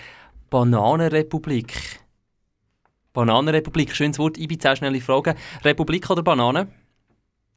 [0.50, 2.00] Bananenrepublik.
[3.12, 4.38] Bananenrepublik, schönes Wort.
[4.38, 5.36] Ich bin sehr schnell Frage.
[5.64, 6.68] Republik oder Banane?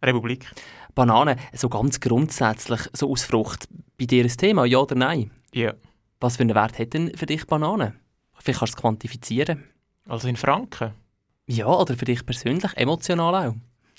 [0.02, 0.50] Republik.
[0.94, 3.68] Banane, so ganz grundsätzlich, so aus Frucht.
[3.96, 5.30] Bei dir ein Thema, ja oder nein?
[5.52, 5.74] Ja.
[6.20, 7.94] Was für einen Wert hat denn für dich Banane?
[8.38, 9.64] Vielleicht kannst du es quantifizieren.
[10.08, 10.92] Also in Franken?
[11.46, 13.54] Ja, oder für dich persönlich, emotional auch.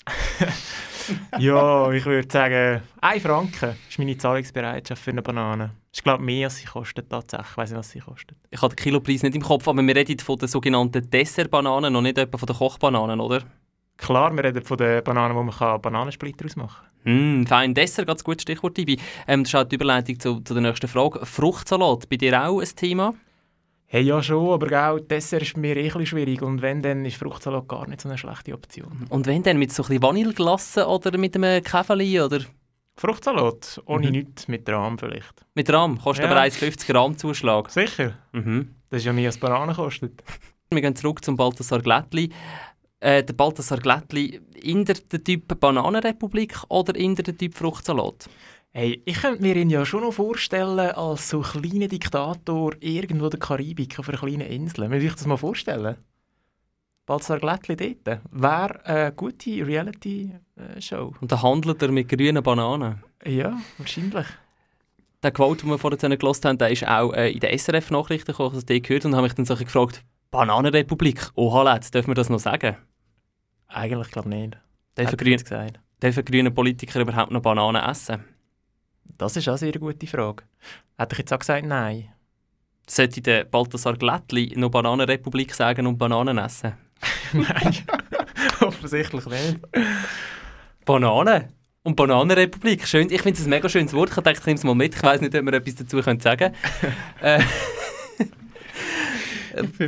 [1.38, 5.70] ja, ich würde sagen, 1 Franken ist meine Zahlungsbereitschaft für eine Banane.
[5.92, 7.50] Ich glaube mehr, als sie kostet tatsächlich.
[7.50, 8.36] Ich weiß nicht, was sie kostet.
[8.50, 12.02] Ich habe den Kilopreis nicht im Kopf, aber wir reden von den sogenannten Dessertbananen, noch
[12.02, 13.42] nicht etwa von den Kochbananen, oder?
[13.96, 17.40] Klar, wir reden von den Bananen, wo man Bananensplitter ausmachen kann.
[17.42, 17.74] Mm, fein.
[17.74, 18.98] Dessert, ganz gutes Stichwort, Tibi.
[19.26, 21.24] Ähm, das ist auch die Überleitung zu, zu der nächsten Frage.
[21.24, 23.14] Fruchtsalat, bei dir auch ein Thema?
[23.90, 27.66] Hey, ja schon, aber auch Dessert ist mir eh schwierig und wenn, dann ist Fruchtsalat
[27.66, 29.06] gar nicht so eine schlechte Option.
[29.08, 32.40] Und wenn dann mit so ein bisschen Vanilleglasse oder mit einem Käfeli oder...
[32.96, 34.12] Fruchtsalat, ohne mhm.
[34.12, 35.32] nichts, mit Rahm vielleicht.
[35.54, 35.98] Mit Rahm?
[35.98, 36.32] Kostet ja.
[36.32, 37.70] aber 1,50 Gramm Zuschlag.
[37.70, 38.18] Sicher?
[38.32, 38.74] Mhm.
[38.90, 40.22] Das ist ja mehr als Banane kostet.
[40.70, 42.28] Wir gehen zurück zum Balthasar Glättli.
[43.00, 48.28] Äh, der Balthasar Glättli, in der Typ Bananenrepublik oder in der Typ Fruchtsalat?
[48.78, 53.30] Hey, ich könnte mir ihn ja schon noch vorstellen als so kleiner Diktator irgendwo in
[53.30, 54.88] der Karibik auf einer kleinen Insel.
[54.88, 55.96] Will ich das mal vorstellen?
[57.04, 58.20] Balzar Glättli dort.
[58.30, 61.12] Wäre eine gute Reality-Show.
[61.20, 63.02] Und dann handelt er mit grünen Bananen?
[63.26, 64.28] Ja, wahrscheinlich.
[65.24, 68.58] Der Quote, den wir vorhin gehört haben, der ist auch äh, in den SRF-Nachrichten gekommen,
[68.58, 72.30] ich das gehört und habe mich dann so gefragt, Bananenrepublik, oha, Lads, dürfen wir das
[72.30, 72.76] noch sagen?
[73.66, 74.58] Eigentlich glaube ich nicht.
[74.96, 78.37] Dürfen, grün, dürfen grüne Politiker überhaupt noch Bananen essen?
[79.16, 80.44] Das ist auch eine sehr gute Frage.
[80.96, 82.08] Hätte ich jetzt auch gesagt, nein.
[82.88, 86.72] Sollte der Balthasar Glättli noch Bananenrepublik sagen und Bananen essen?
[87.32, 87.76] nein,
[88.60, 89.58] offensichtlich nicht.
[90.84, 91.52] Bananen?
[91.82, 93.10] Und Bananenrepublik, schön.
[93.10, 94.10] Ich finde es ein mega schönes Wort.
[94.10, 94.94] Ich dachte, ich nehme es mal mit.
[94.94, 96.54] Ich weiß nicht, ob wir etwas dazu sagen können.
[97.22, 97.40] äh,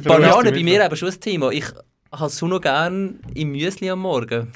[0.00, 1.50] Bananen bei mir aber schon ein Thema.
[1.50, 1.66] Ich
[2.12, 4.52] habe es schon noch gerne im Müsli am Morgen.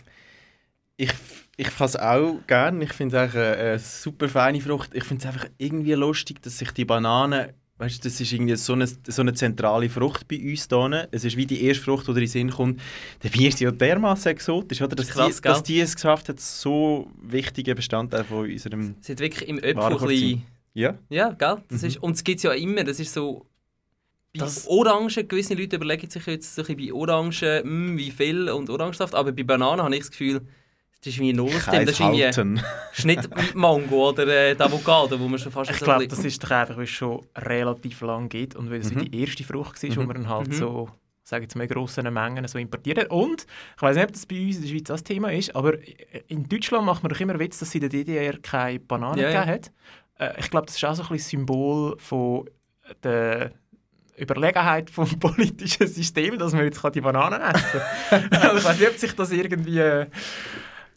[0.96, 1.12] Ich
[1.56, 2.84] ich es auch gerne.
[2.84, 4.90] Ich finde es eine, eine super feine Frucht.
[4.94, 8.56] Ich finde es einfach irgendwie lustig, dass sich die Banane, weißt du, das ist irgendwie
[8.56, 11.08] so eine, so eine zentrale Frucht bei uns hier.
[11.12, 12.80] Es ist wie die erste Frucht, die in den Sinn kommt.
[13.22, 14.96] Der Bier ist ja dermaßen exotisch, oder?
[14.96, 18.96] Dass, krass, die, dass die es geschafft hat, so wichtiger Bestandteil von unserem.
[19.00, 20.40] Sie hat wirklich im Öpfel
[20.74, 20.98] Ja.
[21.08, 21.58] Ja, gell?
[21.68, 21.88] Das mhm.
[21.88, 23.46] ist, und es gibt ja immer, das ist so.
[24.36, 28.68] Bei Orangen, gewisse Leute überlegen sich jetzt so bei Orangen, mh, hm, wie viel und
[28.68, 30.40] Orangensaft, aber bei Bananen habe ich das Gefühl,
[31.04, 31.84] das ist wie ein Nullsystem.
[31.84, 32.62] Das ist irgendwie
[32.92, 36.50] Schnitt mit Mango oder äh, Avocado, wo man schon fast Ich glaube, das ist doch
[36.50, 39.04] einfach, weil es schon relativ lang geht und weil es mhm.
[39.04, 39.96] die erste Frucht war, mhm.
[39.96, 40.52] wo man halt mhm.
[40.52, 40.88] so
[41.22, 43.10] sage jetzt mal, grossen Mengen so importiert.
[43.10, 45.74] Und, ich weiß nicht, ob das bei uns in der Schweiz das Thema ist, aber
[46.28, 49.28] in Deutschland macht man doch immer Witz, dass sie in der DDR keine Bananen ja,
[49.28, 49.72] gegeben hat.
[50.18, 52.48] Äh, ich glaube, das ist auch so ein bisschen Symbol von
[53.02, 53.52] der
[54.18, 58.28] Überlegenheit vom politischen System, dass man jetzt die Bananen essen kann.
[58.40, 60.06] also ich weiß nicht, ob sich das irgendwie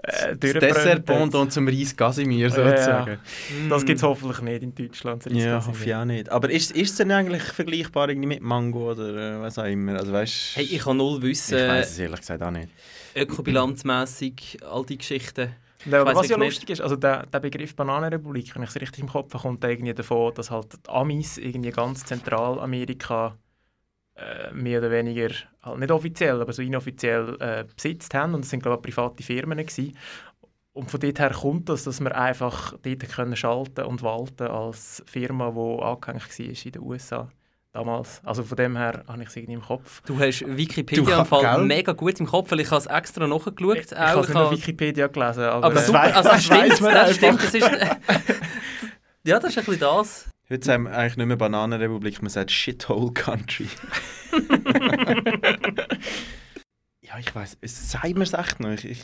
[0.07, 3.11] äh, das Dessert-Pendant zum Reis Casimir sozusagen.
[3.11, 3.69] Ja.
[3.69, 5.25] Das gibt es hoffentlich nicht in Deutschland.
[5.31, 6.29] Ja, hoffe ich auch nicht.
[6.29, 9.97] Aber ist, ist es denn eigentlich vergleichbar mit Mango oder äh, was auch immer?
[9.97, 11.57] Also, weißt, hey, ich kann null wissen.
[11.57, 12.69] Ich weiß es ehrlich gesagt auch nicht.
[13.15, 15.49] Ökobilanzmässig, all die Geschichten.
[15.85, 19.09] Ja, was ja lustig ist, also der, der Begriff Bananenrepublik, wenn ich es richtig im
[19.09, 23.37] Kopf habe, kommt irgendwie davon, dass halt die Amis irgendwie ganz Zentralamerika
[24.17, 25.29] äh, mehr oder weniger,
[25.61, 28.33] halt nicht offiziell, aber so inoffiziell äh, besitzt haben.
[28.33, 29.57] Und es sind, glaube ich, private Firmen.
[29.59, 29.95] Gewesen.
[30.73, 35.03] Und von dort her kommt das, dass wir einfach dort können schalten und walten als
[35.07, 37.29] Firma, die angehängt war in den USA.
[37.73, 38.21] Damals.
[38.23, 40.01] Also von dem her habe ich es irgendwie im Kopf.
[40.05, 43.77] Du hast Wikipedia im Fall mega gut im Kopf, weil ich habe es extra nachgeschaut.
[43.77, 45.43] Ich, ich habe es nicht auf Wikipedia gelesen.
[45.43, 47.43] Aber, aber super, also das stimmt, das stimmt.
[47.43, 47.69] Das ist,
[49.23, 50.25] ja, das ist ein bisschen das.
[50.49, 53.67] Heute sagen wir eigentlich nicht mehr Bananenrepublik, man sagt Shithole Country.
[57.01, 58.69] ja, ich weiß, sagen wir es echt noch.
[58.69, 59.03] Ich, ich,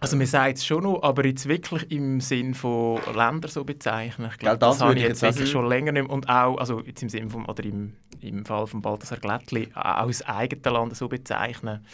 [0.00, 4.28] also man sagt es schon noch, aber jetzt wirklich im Sinn von Ländern so bezeichnen.
[4.32, 6.12] Ich glaube, das, das habe ich jetzt wirklich schon länger nicht mehr.
[6.12, 10.08] Und auch, also jetzt im Sinn vom, oder im, im Fall von Balthasar Glättli, auch
[10.08, 11.86] das eigene Land so bezeichnen.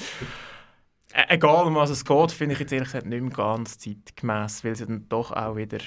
[1.29, 4.77] egal um was es geht, finde ich jetzt ehrlich gesagt nicht mehr ganz zeitgemäß, weil
[4.77, 5.81] sie dann doch auch wieder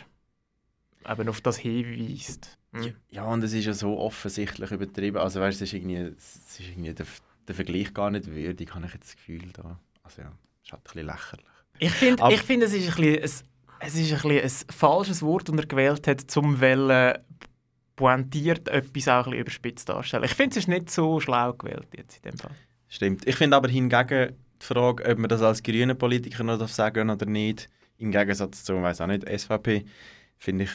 [1.10, 2.60] eben auf das hinweist.
[2.84, 2.94] Hm.
[3.10, 5.18] Ja, und es ist ja so offensichtlich übertrieben.
[5.18, 7.06] Also weißt, es ist irgendwie, es ist irgendwie der,
[7.48, 9.80] der Vergleich gar nicht würdig, habe ich jetzt das Gefühl da.
[10.04, 11.46] Also ja, es ist halt ein bisschen lächerlich.
[11.80, 13.44] Ich finde, ich find, es ist ein bisschen, es,
[13.80, 17.18] es ist ein, bisschen ein falsches Wort, das er gewählt hat, zum Wellen
[17.96, 20.26] pointiert etwas auch ein bisschen überspitzt darstellen.
[20.26, 22.52] Ich finde, es ist nicht so schlau gewählt jetzt in dem Fall.
[22.88, 23.28] Stimmt.
[23.28, 27.26] Ich finde aber hingegen die Frage, ob man das als grüne Politiker noch sagen oder
[27.26, 29.86] nicht, im Gegensatz zu, weiß auch nicht, SVP,
[30.38, 30.72] finde ich,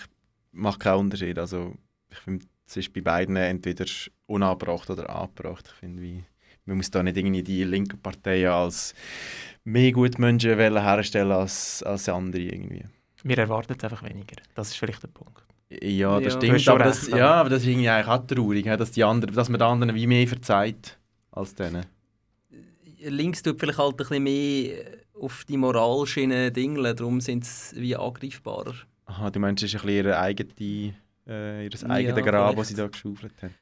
[0.53, 1.39] macht keinen Unterschied.
[1.39, 1.75] Also
[2.12, 3.85] ich finde, es ist bei beiden entweder
[4.27, 5.66] unangebracht oder angebracht.
[5.66, 6.25] Ich finde, wie,
[6.64, 8.94] man muss da nicht irgendwie die linke Partei als
[9.64, 12.85] mehr Gutmenschen herstellen als, als andere irgendwie.
[13.23, 14.37] Wir erwarten es einfach weniger.
[14.55, 15.42] Das ist vielleicht der Punkt.
[15.83, 16.40] Ja, das ja.
[16.40, 16.68] stimmt.
[16.68, 19.61] Aber das, ja, aber das ist irgendwie eigentlich auch traurig, dass, die anderen, dass man
[19.61, 20.99] den anderen wie mehr verzeiht
[21.31, 21.87] als denen.
[23.03, 27.96] Links tut vielleicht halt ein bisschen mehr auf die Moralschiene dingeln, darum sind sie wie
[27.96, 28.75] angreifbarer.
[29.07, 30.94] Aha, du meinst, es ist ein bisschen ihr eigenes,
[31.27, 33.55] äh, ihr Ja, eigenes Grab, das sie da geschaufelt haben.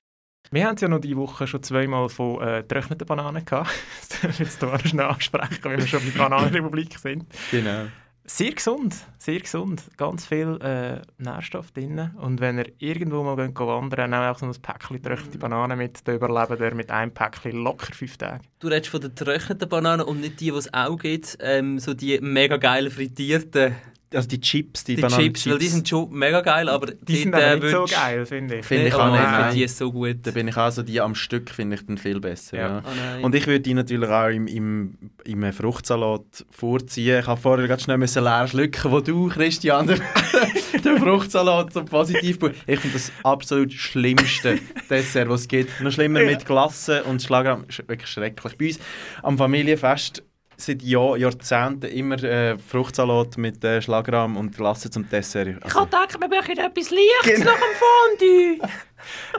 [0.51, 3.71] Wir haben es ja noch diese Woche schon zweimal von äh, getrockneten Bananen gehabt.
[4.11, 7.27] Das darf ich jetzt hier noch schnell ansprechen, wenn wir schon bei der Bananenrepublik sind.
[7.51, 7.87] Genau.
[8.31, 9.83] Sehr gesund, sehr gesund.
[9.97, 12.11] Ganz viel äh, Nährstoff drin.
[12.21, 16.07] Und wenn ihr irgendwo mal geht, wandern, nehmt auch so ein Päckchen getrocknete Bananen mit,
[16.07, 18.43] dann überlebt ihr mit einem Päckchen locker fünf Tage.
[18.59, 21.95] Du redest von den getrockneten Bananen und nicht die, die es auch gibt, ähm, so
[21.95, 23.77] die mega geilen frittierten.
[24.15, 25.43] Also die Chips, die, Die Bananenchips.
[25.43, 27.85] Chips, weil die sind schon mega geil, aber Die sind dort, aber äh, nicht so
[27.95, 28.65] geil, finde ich.
[28.65, 29.21] Finde ich Oh auch nicht.
[29.21, 29.55] nein, finde nein.
[29.57, 30.17] die so gut.
[30.23, 32.57] Da bin ich auch so, die am Stück finde ich dann viel besser.
[32.57, 32.69] Ja.
[32.79, 32.83] Ja.
[33.21, 33.27] Oh.
[33.27, 37.21] Und ich würde die natürlich auch im, im, im Fruchtsalat vorziehen.
[37.21, 40.01] Ich habe vorher gerade schnell müssen leer schlucken, wo du, Christian, den,
[40.85, 44.59] den Fruchtsalat so positiv Ich finde das absolut schlimmste
[44.91, 45.81] Dessert, was es gibt.
[45.83, 47.65] Noch schlimmer mit Glasse und Schlagrahm.
[47.65, 48.57] Sch- Wirklich schrecklich.
[48.57, 48.79] Bei uns
[49.23, 50.23] am Familienfest
[50.59, 55.49] seit Jahr, Jahrzehnten immer äh, Fruchtsalat mit äh, Schlagrahm und Glasse zum Dessert.
[55.49, 58.69] Ich habe gedacht, wir brauchen etwas Lichtes nach dem Fondue.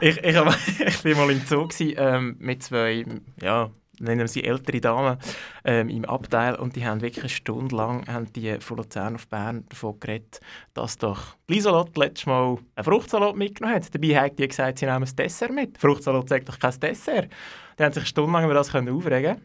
[0.00, 0.48] ich, ich, hab,
[0.86, 3.04] ich war mal im Zoo gewesen, ähm, mit zwei,
[3.40, 5.18] ja, nennen wir sie ältere Damen
[5.64, 9.28] ähm, im Abteil und die haben wirklich eine Stunde lang haben die von Luzern auf
[9.28, 10.40] Bern davon geredet,
[10.72, 13.94] dass doch Lieselot letztes Mal einen Fruchtsalat mitgenommen hat.
[13.94, 15.76] Dabei hat die gesagt, sie nehmen ein Dessert mit.
[15.76, 17.28] Fruchtsalat sagt doch kein Dessert.
[17.78, 19.36] Die haben sich stundenlang über das können aufregen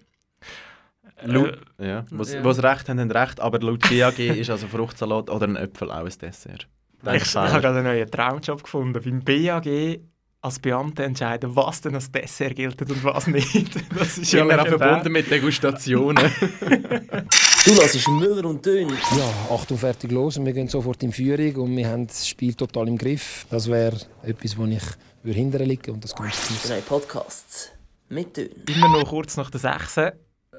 [1.23, 2.06] Laut, ja.
[2.12, 2.43] Was, ja.
[2.43, 6.06] was recht haben, haben recht, aber laut BAG ist also Fruchtsalat oder ein Äpfel auch
[6.06, 6.67] ein Dessert.
[7.06, 9.01] Ich, ich habe gerade einen neuen Traumjob gefunden.
[9.01, 9.99] Beim BAG
[10.41, 13.69] als Beamter entscheiden, was denn als Dessert gilt und was nicht.
[13.97, 14.88] Das ist ja immer auch legendär.
[14.88, 16.32] verbunden mit Degustationen.
[17.65, 18.88] Du hörst Müller und Dön.
[18.89, 20.38] Ja, Achtung, fertig, los.
[20.38, 23.47] Und wir gehen sofort in Führung und wir haben das Spiel total im Griff.
[23.49, 24.84] Das wäre etwas, wo ich
[25.23, 26.32] würde hinterher liegen und das kommt
[26.63, 27.75] Der neue Podcast
[28.10, 28.51] mit Dön.
[28.67, 29.99] Immer noch kurz nach der 6.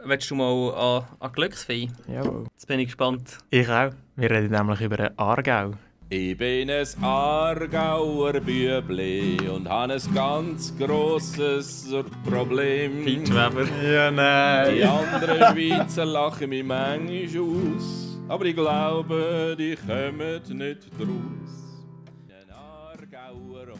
[0.04, 1.88] Willst du mal an, an Glücksfee?
[2.08, 2.44] Jawohl.
[2.52, 3.38] Jetzt bin ich gespannt.
[3.50, 3.90] Ich auch.
[4.16, 5.72] Wir reden nämlich über den Aargau.
[6.08, 11.92] Ich bin ein Aargauer Bübli und habe ein ganz grosses
[12.24, 13.04] Problem.
[13.04, 13.66] Peach Weber.
[13.82, 14.74] ja, nein.
[14.76, 21.52] Die anderen Schweizer lachen mich manchmal aus, aber ich glaube, die kommen nicht draus.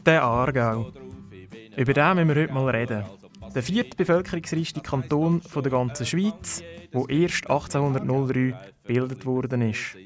[0.04, 0.92] Der Aargau.
[1.76, 3.04] Über den müssen wir heute mal reden.
[3.54, 8.54] Der vierte bevölkerungsreichste Kanton von der ganzen Schweiz, der erst 1803
[8.84, 9.96] gebildet worden ist.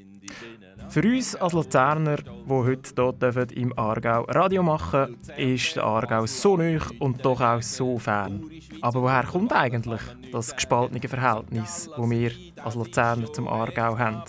[0.88, 6.26] Für uns als Luzerner, die heute hier dürfen im Aargau Radio machen ist der Aargau
[6.26, 8.50] so nah und doch auch so fern.
[8.80, 10.00] Aber woher kommt eigentlich
[10.32, 12.32] das gespaltene Verhältnis, das wir
[12.64, 14.22] als Luzerner zum Aargau haben?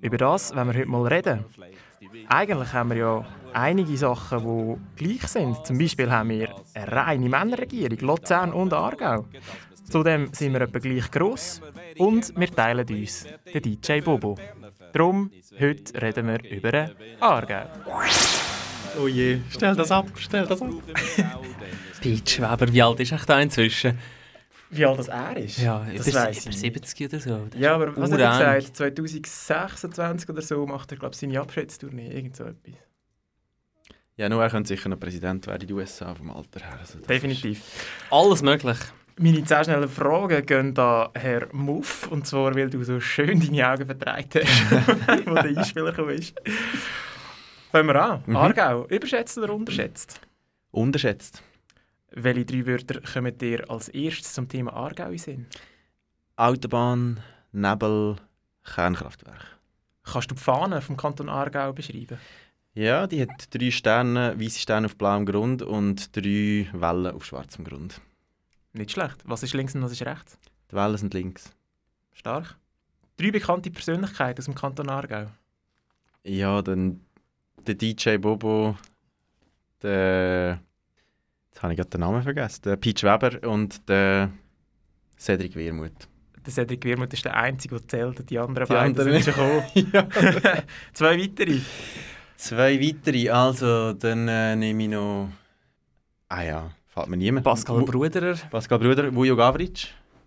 [0.00, 1.44] Über das wollen wir heute mal reden.
[2.28, 5.66] Eigentlich haben wir ja einige Sachen, die gleich sind.
[5.66, 9.26] Zum Beispiel haben wir eine reine Männerregierung, Luzern und Aargau.
[9.90, 11.60] Zudem sind wir etwa gleich gross
[11.98, 14.36] und wir teilen uns den DJ Bobo.
[14.92, 17.64] Darum, heute reden wir über den Aargau.
[19.00, 20.70] Oh je, stell das ab, stell das ab.
[22.00, 23.98] Peach Weber, wie alt ist echt da inzwischen?
[24.70, 25.58] Wie alt das er ist?
[25.58, 26.58] Ja, das über, weiss über ich.
[26.58, 27.46] 70 oder so.
[27.50, 28.76] Das Ja, aber was hat er gesagt?
[28.76, 32.08] 2026 oder so macht er, glaube ich, seine Abschiedstournee.
[32.08, 32.74] Irgend so etwas.
[34.22, 36.78] Ja, nur er könnte sicher noch Präsident werden in den USA vom Alter her.
[36.78, 37.60] Also Definitiv.
[38.08, 38.78] Alles möglich.
[39.18, 42.06] Meine 10 schnellen Fragen gehen an Herr Muff.
[42.06, 44.70] Und zwar, weil du so schön deine Augen vertreibt hast,
[45.26, 46.40] wo der Einspieler gekommen ist.
[47.72, 48.22] Fangen wir an.
[48.24, 48.36] Mhm.
[48.36, 50.20] Aargau, überschätzt oder unterschätzt?
[50.70, 51.42] Unterschätzt.
[52.12, 55.46] Welche drei Wörter kommen dir als erstes zum Thema Aargau in Sinn?
[56.36, 57.18] Autobahn,
[57.50, 58.14] Nebel,
[58.72, 59.58] Kernkraftwerk.
[60.04, 62.18] Kannst du die Fahne vom Kanton Aargau beschreiben?
[62.74, 67.64] Ja, die hat drei Sterne, weiße Sterne auf blauem Grund und drei Wellen auf schwarzem
[67.64, 68.00] Grund.
[68.72, 69.16] Nicht schlecht.
[69.24, 70.38] Was ist links und was ist rechts?
[70.70, 71.50] Die Wellen sind links.
[72.12, 72.56] Stark.
[73.18, 75.26] Drei bekannte Persönlichkeiten aus dem Kanton Aargau.
[76.24, 77.00] Ja, dann
[77.66, 78.76] der DJ Bobo,
[79.82, 80.60] der.
[81.50, 82.62] Jetzt habe ich gerade den Namen vergessen.
[82.64, 84.30] Der Peach Weber und der
[85.18, 86.08] Cedric Wermuth.
[86.46, 88.30] Der Cedric Wirmuth ist der Einzige, der zählt.
[88.30, 90.08] Die anderen Die beiden anderen- sind schon gekommen.
[90.94, 91.60] Zwei weitere.
[92.42, 95.28] Zwei weitere, also dann äh, nehme ich noch.
[96.28, 97.44] Ah ja, fällt mir niemand.
[97.44, 98.34] Pascal Mu- Bruderer.
[98.50, 99.74] Pascal Bruder, Vujo Gavric.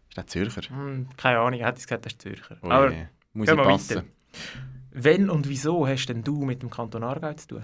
[0.08, 0.62] Ist der Zürcher?
[0.70, 2.56] Hm, keine Ahnung, er hat gesagt, er ist Zürcher.
[2.62, 3.96] Oh Aber je, muss ich wir passen.
[3.98, 4.04] weiter.
[4.92, 7.64] Wenn und wieso hast denn du mit dem Kanton Aargau zu tun?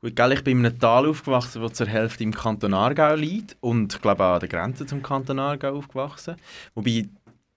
[0.00, 3.56] Gut, gell, ich bin in einem Tal aufgewachsen, das zur Hälfte im Kanton Aargau liegt
[3.60, 6.34] und ich glaube auch an der Grenze zum Kanton Aargau aufgewachsen.
[6.74, 7.08] Wobei,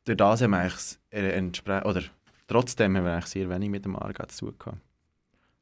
[0.06, 2.04] durch das haben wir eigentlich äh, oder
[2.47, 4.78] trotzdem haben wir eigentlich sehr wenig mit dem Aargau zu tun gehabt.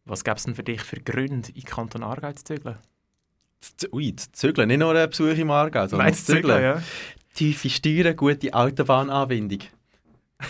[0.05, 2.77] Was gäbe es denn für dich für Gründe, in Kanton Aargau zu zügeln?
[3.91, 6.75] Ui, zu zügeln, nicht nur ein Besuch im Aargau, sondern Meinst zu du zügeln, zügeln.
[6.77, 6.83] ja?
[7.33, 9.59] Tiefe Steuern, gute Autobahnanbindung.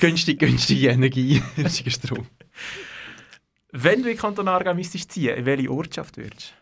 [0.01, 2.27] günstig, günstige Energie, günstiger Strom.
[3.71, 6.53] Wenn du in Kanton Aargau müsstest ziehen, in welche Ortschaft würdest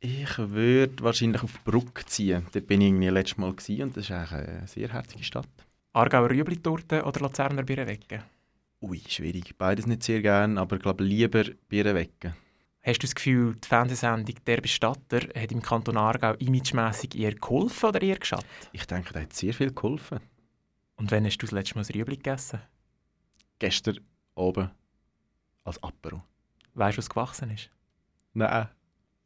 [0.00, 2.46] Ich würde wahrscheinlich auf Bruck ziehen.
[2.52, 5.48] Dort bin ich irgendwie letztes Mal gewesen und das ist eine sehr herzige Stadt.
[5.92, 8.22] Argauer Rüebli-Torte oder Luzerner Birrenwecke?
[8.88, 9.56] Ui, schwierig.
[9.58, 12.36] Beides nicht sehr gern, aber ich glaube lieber Birrenwecke.
[12.82, 17.88] Hast du das Gefühl, die Fernsehsendung «Der Bestatter» hat im Kanton Aargau imagemässig eher geholfen
[17.88, 18.46] oder eher geschadet?
[18.70, 20.20] Ich denke, da hat sehr viel geholfen.
[20.94, 22.60] Und wann hast du das letzte Mal ein Rüebli gegessen?
[23.58, 23.98] Gestern
[24.36, 24.70] oben
[25.64, 26.22] als Apero.
[26.74, 27.70] Weißt du, was gewachsen ist?
[28.34, 28.68] Nein,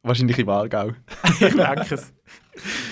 [0.01, 0.93] wahrscheinlich im Aargau.
[1.23, 2.11] ich denke es.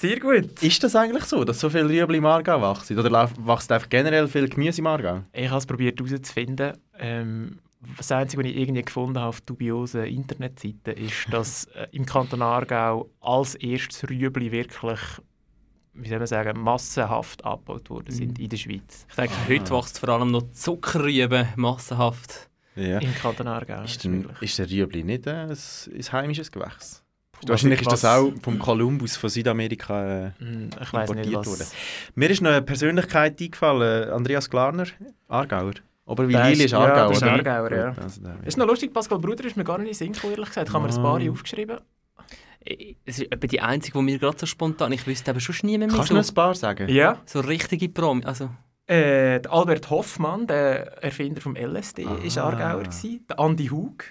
[0.00, 0.62] Sehr gut.
[0.62, 2.98] Ist das eigentlich so, dass so viel Rüebli im Aargau wachsen?
[2.98, 5.24] Oder wächst einfach generell viel Gemüse im Aargau?
[5.34, 6.72] Ich habe es probiert herauszufinden.
[6.98, 7.58] Ähm,
[7.98, 12.40] das Einzige, was ich irgendwie gefunden habe auf dubiosen Internetseiten, ist, dass äh, im Kanton
[12.40, 15.00] Aargau als erstes Rüebli wirklich
[15.92, 18.44] wie soll man sagen, massenhaft abgebaut worden sind Mhm.
[18.44, 19.06] in der Schweiz.
[19.10, 22.48] Ich denke, heute wächst vor allem noch Zuckerrüben massenhaft.
[22.74, 23.00] Ja.
[23.00, 23.82] Im Kanton Aargau.
[23.82, 27.04] Ist, denn, ist der Rüebli nicht äh, ein, ein heimisches Gewächs?
[27.46, 31.66] Wahrscheinlich ist das auch vom Kolumbus von Südamerika äh, Hm, ich nicht, was- worden.
[32.14, 34.86] Mir ist noch eine Persönlichkeit eingefallen, Andreas Glarner,
[35.28, 35.72] Aargauer.
[36.06, 37.22] Aber wie Lili ist Aargauer, Ja, das ist?
[37.22, 37.88] Aargauer, ja.
[37.90, 40.68] Gut, also Ist noch lustig, Pascal Bruder ist mir gar nicht in Sinn ehrlich gesagt.
[40.68, 41.78] Ich habe mir ein paar aufgeschrieben.
[43.06, 44.92] Es ist etwa die einzige, die mir gerade so spontan...
[44.92, 46.14] Ich wüsste aber schon niemand mehr Kannst so...
[46.14, 46.88] du noch ein paar sagen?
[46.90, 47.18] Ja.
[47.24, 48.22] So richtige Promi...
[48.24, 48.50] Also...
[48.86, 52.48] Äh, der Albert Hoffmann, der Erfinder vom LSD, war Ah.
[52.48, 52.82] Aargauer.
[52.82, 53.24] Gewesen.
[53.30, 54.04] Der Andi Hug.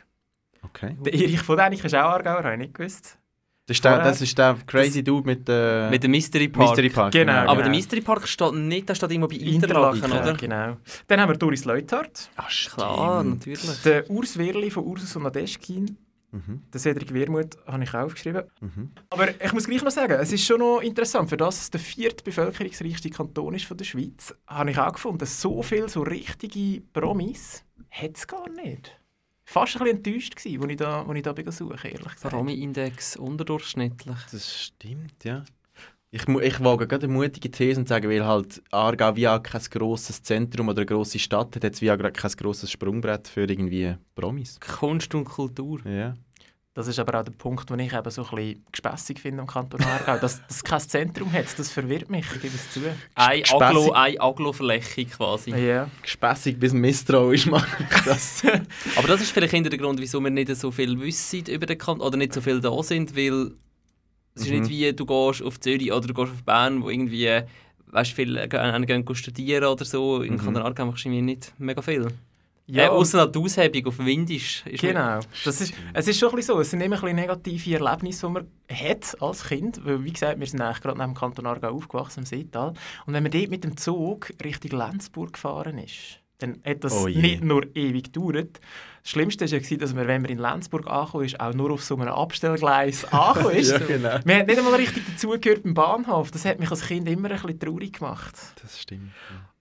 [0.63, 0.97] Okay.
[1.05, 3.18] Der Erich von Däniken ist auch Aargauer, habe ich nicht gewusst.
[3.69, 6.69] Das ist der, das ist der crazy Dude mit, äh, Mit dem Mystery Park.
[6.69, 7.61] Mystery Park Genau, Aber genau.
[7.61, 10.33] der Mystery Park steht nicht, der steht irgendwo bei Interlaken, Interlaken, oder?
[10.33, 10.77] genau.
[11.07, 12.31] Dann haben wir Doris Leuthard.
[12.35, 13.81] Ach, Klar, natürlich.
[13.83, 15.97] Der Urs Werli von Ursus und Nadeschkin.
[16.31, 16.63] Mhm.
[16.73, 18.43] Der Cedric Wermuth habe ich auch aufgeschrieben.
[18.59, 18.91] Mhm.
[19.11, 21.79] Aber ich muss gleich noch sagen, es ist schon noch interessant, für das es der
[21.79, 26.81] vierte bevölkerungsreichste Kanton ist von der Schweiz, habe ich auch gefunden, so viele so richtige
[26.91, 28.98] Promis hat es gar nicht.
[29.51, 32.35] Fast ein bisschen enttäuscht gewesen, als ich da, als ich da bin suchen, ehrlich gesagt.
[32.35, 34.17] Promi-Index unterdurchschnittlich.
[34.31, 35.43] Das stimmt, ja.
[36.11, 39.61] Ich, ich wage gerade eine mutige These und sagen, weil halt Aargau wie auch kein
[39.71, 43.27] grosses Zentrum oder eine grosse Stadt hat, hat es wie auch gerade kein grosses Sprungbrett
[43.27, 44.59] für irgendwie Promis.
[44.59, 45.83] Kunst und Kultur.
[45.83, 46.13] Ja.
[46.79, 49.47] Das ist aber auch der Punkt, den ich eben so ein bisschen gespässig finde am
[49.47, 50.17] Kanton Aargau.
[50.17, 52.79] dass dass es kein Zentrum hat, das verwirrt mich, ich gebe es zu.
[53.15, 53.43] Ein.
[53.51, 55.51] Aglo, ein Aglo-Fläche quasi.
[55.51, 55.89] Ja.
[56.01, 58.43] Gespässig bis misstrauisch mache ich das.
[58.95, 61.77] Aber das ist vielleicht hinter der Grund, wieso wir nicht so viel wissen über den
[61.77, 63.51] Kanton oder nicht so viel da sind, weil
[64.35, 64.59] es ist Mhm.
[64.61, 67.41] nicht wie du gehst auf Zürich oder du gehst auf Bern, wo irgendwie
[67.87, 70.21] weißt, viele gehen, gehen studieren oder so.
[70.21, 70.37] In Mhm.
[70.37, 72.07] Kanton Aargau machst du nicht mega viel.
[72.69, 74.63] Ja, Ja, äh, Außer die Aushebung auf Windisch.
[74.65, 75.19] Ist Genau.
[75.43, 76.61] Das ist, es ist schon ein bisschen so.
[76.61, 79.83] Es sind immer ein bisschen negative Erlebnisse, die man hat als Kind.
[79.83, 82.73] Weil, wie gesagt, wir sind eigentlich gerade neben dem Kanton Aargau aufgewachsen, im Seetal.
[83.05, 87.07] Und wenn man dort mit dem Zug Richtung Lenzburg gefahren ist, dann hat das Oh
[87.07, 88.59] nicht nur ewig gedauert.
[89.01, 91.83] Das Schlimmste war ja, dass man, wenn man in Lenzburg angekommen ist, auch nur auf
[91.83, 93.71] so einem Abstellgleis angekommen ist.
[93.71, 94.19] Ja, genau.
[94.23, 96.31] Man hat nicht einmal richtig dazugehört beim Bahnhof.
[96.31, 98.35] Das hat mich als Kind immer ein bisschen traurig gemacht.
[98.61, 99.11] Das stimmt.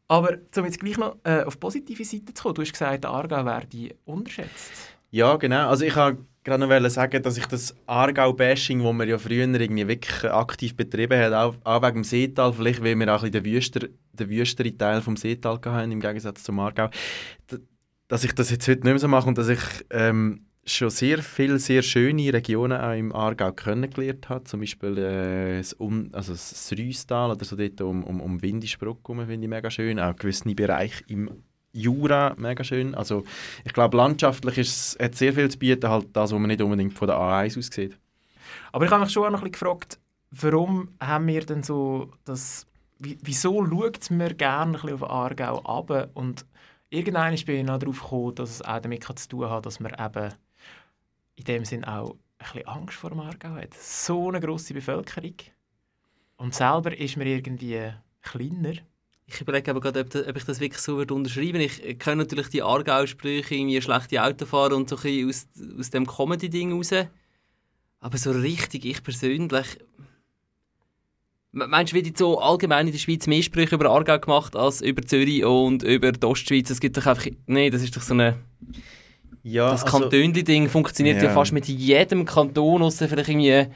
[0.08, 3.10] Aber um jetzt gleich noch äh, auf positive Seite zu kommen, du hast gesagt, der
[3.10, 4.72] Aargau werde unterschätzt.
[5.10, 5.68] Ja, genau.
[5.68, 9.88] Also ich wollte gerade noch sagen, dass ich das Aargau-Bashing, das man ja früher irgendwie
[9.88, 13.80] wirklich aktiv betrieben hat, auch, auch wegen dem Seetal, vielleicht weil wir auch ein bisschen
[13.80, 16.88] den, den wüsteren Teil vom Seetal hatten, im Gegensatz zum Aargau,
[18.08, 21.22] dass ich das jetzt heute nicht mehr so mache und dass ich ähm, schon sehr
[21.22, 24.44] viele, sehr schöne Regionen auch im Aargau kennengelernt habe.
[24.44, 28.98] Zum Beispiel äh, das, um, also das Rüstal oder so dort um, um, um Windisbruck
[29.08, 29.98] herum finde ich mega schön.
[29.98, 31.30] Auch gewisse Bereiche im
[31.72, 32.94] Jura mega schön.
[32.94, 33.24] Also
[33.64, 36.92] ich glaube, landschaftlich ist, hat sehr viel zu bieten, halt das, was man nicht unbedingt
[36.94, 37.98] von der A1 aus sieht.
[38.72, 39.98] Aber ich habe mich schon auch noch ein bisschen gefragt,
[40.30, 42.66] warum haben wir denn so das...
[42.98, 46.44] wie- Wieso schaut man gerne ein bisschen auf Aargau ab und
[46.90, 49.92] irgendwann bin ich noch darauf gekommen, dass es auch damit zu tun hat, dass man
[49.92, 50.32] eben
[51.38, 53.74] in dem Sinn auch ein bisschen Angst vor dem Aargau hat.
[53.74, 55.34] So eine grosse Bevölkerung
[56.36, 57.90] und selber ist man irgendwie
[58.22, 58.74] kleiner.
[59.26, 61.60] Ich überlege aber gerade, ob, ob ich das wirklich so würde unterschreiben.
[61.60, 66.06] Ich kenne natürlich die Aargau-Sprüche, irgendwie schlechte Autofahrer und so ein bisschen aus, aus dem
[66.06, 66.90] Comedy-Ding raus.
[68.00, 69.66] Aber so richtig, ich persönlich...
[71.52, 74.80] Me- Meinst du, wird so allgemein in der Schweiz mehr Sprüche über Aargau gemacht als
[74.80, 76.70] über Zürich und über die Ostschweiz?
[76.70, 77.26] Es gibt doch einfach...
[77.46, 78.38] Nein, das ist doch so eine...
[79.42, 81.24] Ja, das also- Kantönli-Ding funktioniert ja.
[81.28, 81.34] Ja.
[81.34, 83.66] fast mit jedem Kanton, außer vielleicht irgendwie...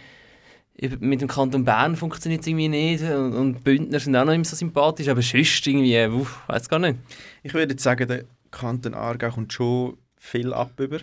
[1.01, 4.45] Mit dem Kanton Bern funktioniert es irgendwie nicht und, und Bündner sind auch noch immer
[4.45, 6.99] so sympathisch, aber sonst irgendwie, uff, weiß gar nicht.
[7.43, 10.99] Ich würde jetzt sagen, der Kanton Aargau kommt schon viel ab über.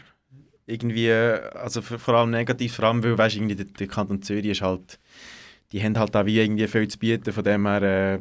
[0.66, 4.48] Irgendwie, also vor vor allem negativ, vor allem weil weißt, irgendwie der, der Kanton Zürich
[4.48, 5.00] ist halt,
[5.72, 8.20] die haben halt auch wie irgendwie viel zu bieten, von dem her, äh,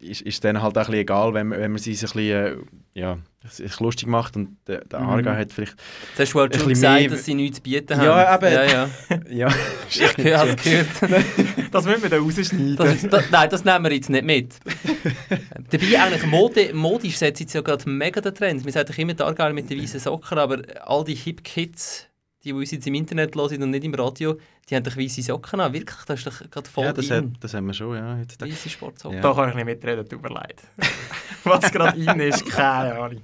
[0.00, 2.18] ist, ist dann halt auch ein bisschen egal, wenn, man- wenn man sie ein bisschen,
[2.18, 2.56] äh,
[2.94, 5.08] ja, sich lustig macht und der, der Mhm.
[5.08, 5.74] Aargau hat vielleicht
[6.10, 8.04] Jetzt hast du halt ein schon bisschen gesagt, mehr- dass sie nichts zu bieten haben.
[8.04, 8.52] Ja, eben.
[8.52, 8.88] Ja, ja.
[9.30, 9.48] ja.
[9.88, 10.02] Ich
[10.36, 10.88] habe es gehört.
[11.70, 12.76] Das müssen wir dann rausschneiden.
[12.76, 14.54] Das, das, nein, das nehmen wir jetzt nicht mit.
[15.70, 18.64] Dabei eigentlich Mode, modisch setzt jetzt ja gerade mega den Trend.
[18.64, 22.06] Wir sagen doch immer die Aargauer mit den weißen Socken, aber all die Hip Kids,
[22.44, 24.38] die, die uns jetzt im Internet hören und nicht im Radio,
[24.68, 25.72] die haben doch weiße Socken an.
[25.72, 28.18] Wirklich, das ist doch gerade voll ja, das, hat, das haben wir schon, ja.
[28.18, 28.40] Jetzt.
[28.40, 29.20] Weiße Sportsocken.
[29.20, 30.62] Da kann ich nicht mitreden, tut mir leid.
[31.44, 33.20] Was gerade in ist, keine Ahnung.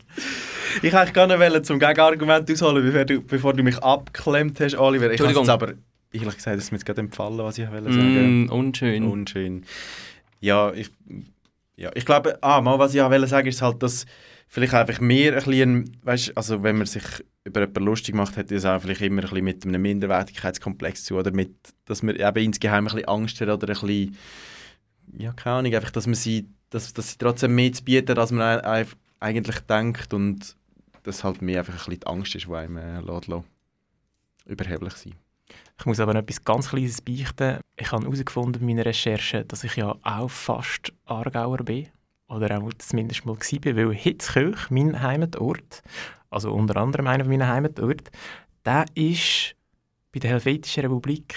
[0.82, 4.76] Ich wollte gar nicht wollen, zum Gegenargument ausholen, bevor du, bevor du mich abgeklemmt hast,
[4.76, 5.10] Oliver.
[5.10, 5.74] Ich habe jetzt aber
[6.12, 8.44] ehrlich gesagt, das ist mir jetzt gerade empfallen, was ich wollte sagen.
[8.44, 9.04] Mm, unschön.
[9.04, 9.64] Unschön.
[10.40, 10.90] Ja, ich,
[11.76, 14.06] ja, ich glaube, ah, mal, was ich auch wollte sagen, ist halt, dass
[14.48, 17.04] vielleicht einfach mehr ein bisschen, weißt, also wenn man sich
[17.46, 21.16] über jemanden lustig macht, hat das auch vielleicht immer ein bisschen mit einem Minderwertigkeitskomplex zu
[21.16, 24.16] oder mit, dass man eben insgeheim ein bisschen Angst hat oder ein bisschen,
[25.16, 28.32] ja, keine Ahnung, einfach, dass man sie, dass, dass sie trotzdem mehr zu bieten, als
[28.32, 28.60] man
[29.20, 30.56] eigentlich denkt und
[31.04, 33.44] dass halt mehr einfach ein bisschen die Angst ist, die einem äh, lässt, lässt
[34.46, 35.14] überheblich sein.
[35.78, 37.60] Ich muss aber noch etwas ganz Kleines beichten.
[37.76, 41.88] Ich habe herausgefunden bei meiner Recherche, dass ich ja auch fast Aargauer bin.
[42.28, 45.82] Oder auch zumindest mal war, weil Hitzkirch, mein Heimatort,
[46.30, 48.10] also unter anderem einer meiner Heimatorte,
[48.64, 49.54] der ist
[50.12, 51.34] bei der Helvetischen Republik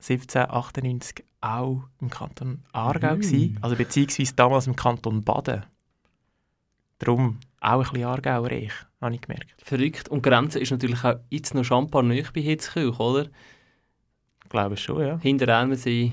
[0.00, 3.20] 1798 auch im Kanton Aargau Mhm.
[3.20, 5.64] gewesen, also beziehungsweise damals im Kanton Baden.
[6.98, 9.54] Darum auch ein bisschen Aargauer ich, habe ich gemerkt.
[9.62, 10.08] Verrückt.
[10.08, 13.26] Und Grenze ist natürlich auch jetzt noch Champagne nicht bei Hitzkirch, oder?
[14.44, 15.18] Ich glaube schon, ja.
[15.18, 16.12] Hinter Elmensee,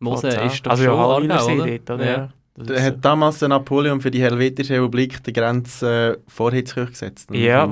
[0.00, 1.66] Mosel ist doch Also ja, schon Aargau, oder?
[1.66, 2.04] dort, oder?
[2.04, 2.32] Ja.
[2.54, 7.30] Da hat damals der Napoleon für die Helvetische Republik die Grenze äh, vor Hitzkirch gesetzt.
[7.32, 7.66] Ja,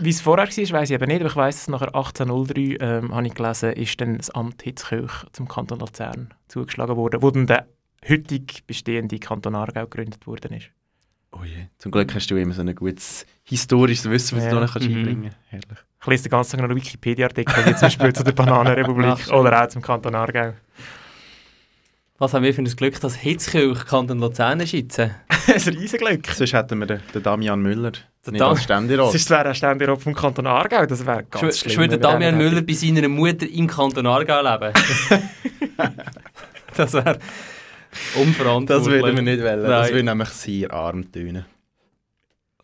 [0.00, 1.20] wie es vorher war, weiß ich aber nicht.
[1.20, 5.24] Aber ich weiss, dass nachher 1803, ähm, habe ich gelesen, ist dann das Amt Hitzkirch
[5.32, 7.66] zum Kanton Luzern zugeschlagen worden, wo dann der
[8.06, 10.66] heutig bestehende Kanton Aargau gegründet worden ist.
[11.32, 11.66] Oh je.
[11.78, 14.50] Zum Glück hast du immer so ein gutes historisches Wissen, was Ja.
[14.50, 14.96] du da kannst Mhm.
[14.96, 15.78] einbringen Herrlich.
[16.02, 19.62] Ich lese den ganzen Tag noch einen Wikipedia-Artikel, wie zum Beispiel zu der Bananenrepublik oder
[19.64, 20.52] auch zum Kanton Aargau.
[22.18, 24.98] Was haben wir für ein Glück, dass Hitzkirch Kanton Luzern ist jetzt?
[24.98, 25.10] ein
[25.46, 26.26] riesiges Glück.
[26.28, 27.92] Sonst hätten wir den, den Damian Müller
[28.26, 29.14] nicht Dam- als Ständerat.
[29.14, 31.82] Das wäre ein Ständerat vom Kanton Aargau, das wäre ganz Schw- schlimm.
[31.82, 34.72] Wenn wir Damian Müller bei seiner Mutter im Kanton Aargau leben.
[36.76, 37.18] das wäre
[38.16, 38.66] unverantwortlich.
[38.68, 39.62] Das würden wir nicht wollen.
[39.62, 39.90] Das Nein.
[39.94, 41.44] würde nämlich sehr arm tönen.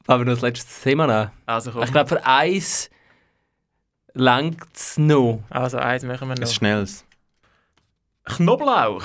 [0.06, 1.30] Wollen wir noch das letzte Thema nehmen?
[1.46, 1.84] Also komm.
[1.84, 2.90] Ich glaube, für eins
[4.14, 5.42] längt es noch.
[5.48, 6.40] Also eins machen wir noch.
[6.42, 7.04] Ein schnelles.
[8.24, 9.04] Knoblauch.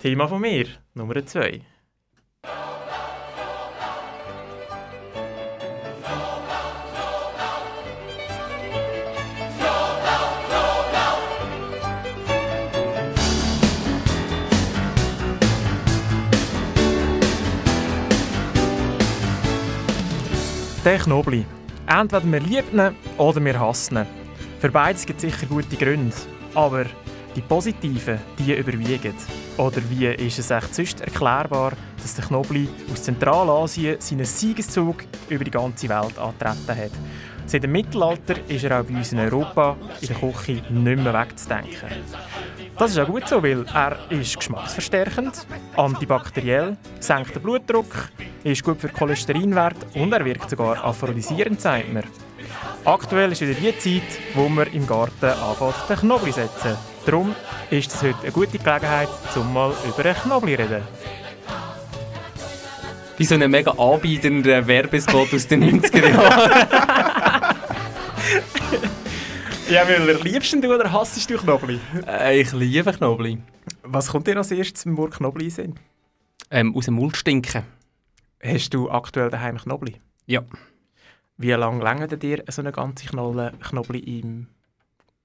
[0.00, 1.60] Thema von mir, Nummer zwei.
[20.82, 21.44] Der Knobli.
[21.86, 24.06] Entweder wir lieben ihn oder wir hassen ihn.
[24.60, 26.16] Für beides gibt es sicher gute Gründe.
[26.54, 26.86] Aber
[27.36, 29.14] die positiven, die überwiegen.
[29.56, 31.72] Oder wie ist es echt sonst erklärbar,
[32.02, 36.92] dass der Knobli aus Zentralasien seinen Siegeszug über die ganze Welt angetreten hat?
[37.46, 41.12] Seit dem Mittelalter ist er auch bei uns in Europa in der Küche nicht mehr
[41.12, 41.88] wegzudenken.
[42.78, 48.08] Das ist auch gut so, weil er ist geschmacksverstärkend, antibakteriell, senkt den Blutdruck,
[48.44, 52.04] ist gut für den Cholesterinwert und er wirkt sogar aphrodisierend, sagt man.
[52.84, 56.89] Aktuell ist wieder die Zeit, wo wir im Garten anfangen, den Knobli zu setzen.
[57.06, 57.34] Darum
[57.70, 60.82] ist es heute eine gute Gelegenheit, um mal über einen Knobli zu reden.
[63.16, 67.56] Wie so ein mega anbietender Werbespot aus den 90er Jahren.
[69.70, 71.78] Ja, Müller, liebst du oder hassest du Knobli?
[72.04, 73.38] Äh, ich liebe Knobli.
[73.84, 75.78] Was kommt dir als erstes im Wort Knobli Sinn?
[76.50, 77.62] Ähm, aus dem Mund stinken.
[78.42, 80.00] Hast du aktuell daheim Knobli?
[80.26, 80.42] Ja.
[81.36, 84.48] Wie lange länger dir so eine ganze Knolle Knobli im,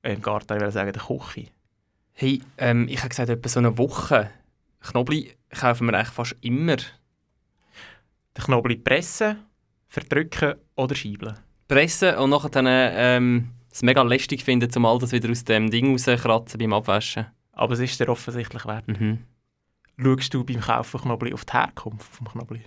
[0.04, 1.48] äh, im Garten, ich will sagen, der Küche?
[2.18, 4.32] Hey, ähm, ich habe gesagt, etwa so eine Woche.
[4.80, 6.78] Knobli kaufen wir eigentlich fast immer.
[6.78, 9.44] Den Knobli pressen,
[9.90, 11.38] verdrücken oder scheibeln?
[11.68, 15.70] Pressen und nachher dann ähm, es mega lästig finden, um all das wieder aus dem
[15.70, 17.26] Ding rauskratzen beim Abwaschen.
[17.52, 18.88] Aber es ist dir offensichtlich wert.
[18.88, 19.20] Mhm.
[20.02, 22.62] Schaust du beim Kaufen Knobli auf die Herkunft vom Knobli?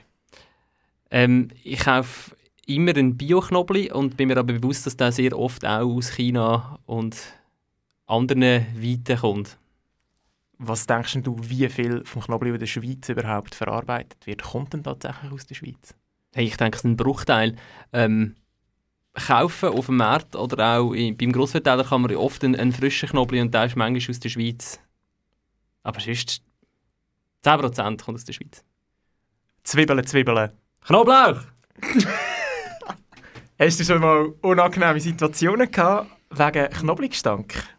[1.11, 2.37] Ähm, ich kaufe
[2.67, 6.79] immer einen Bio-Knobli und bin mir aber bewusst, dass der sehr oft auch aus China
[6.85, 7.17] und
[8.09, 9.59] anderen Weiten kommt.
[10.59, 14.43] Was denkst du, wie viel vom Knobli in der Schweiz überhaupt verarbeitet wird?
[14.43, 15.95] Kommt denn tatsächlich aus der Schweiz?
[16.35, 17.55] Hey, ich denke, es ist ein Bruchteil.
[17.93, 18.35] Ähm,
[19.15, 23.09] kaufen auf dem Markt oder auch in, beim Grossverteiler kann man oft einen, einen frischen
[23.09, 24.81] Knobli und der ist manchmal aus der Schweiz.
[25.83, 26.43] Aber sonst
[27.45, 28.65] 10% kommt aus der Schweiz.
[29.63, 30.51] Zwiebeln, Zwiebeln.
[30.85, 31.43] Knoblauch!
[33.59, 37.78] Hast du schon mal unangenehme Situationen gehabt wegen Knoblauchgestank?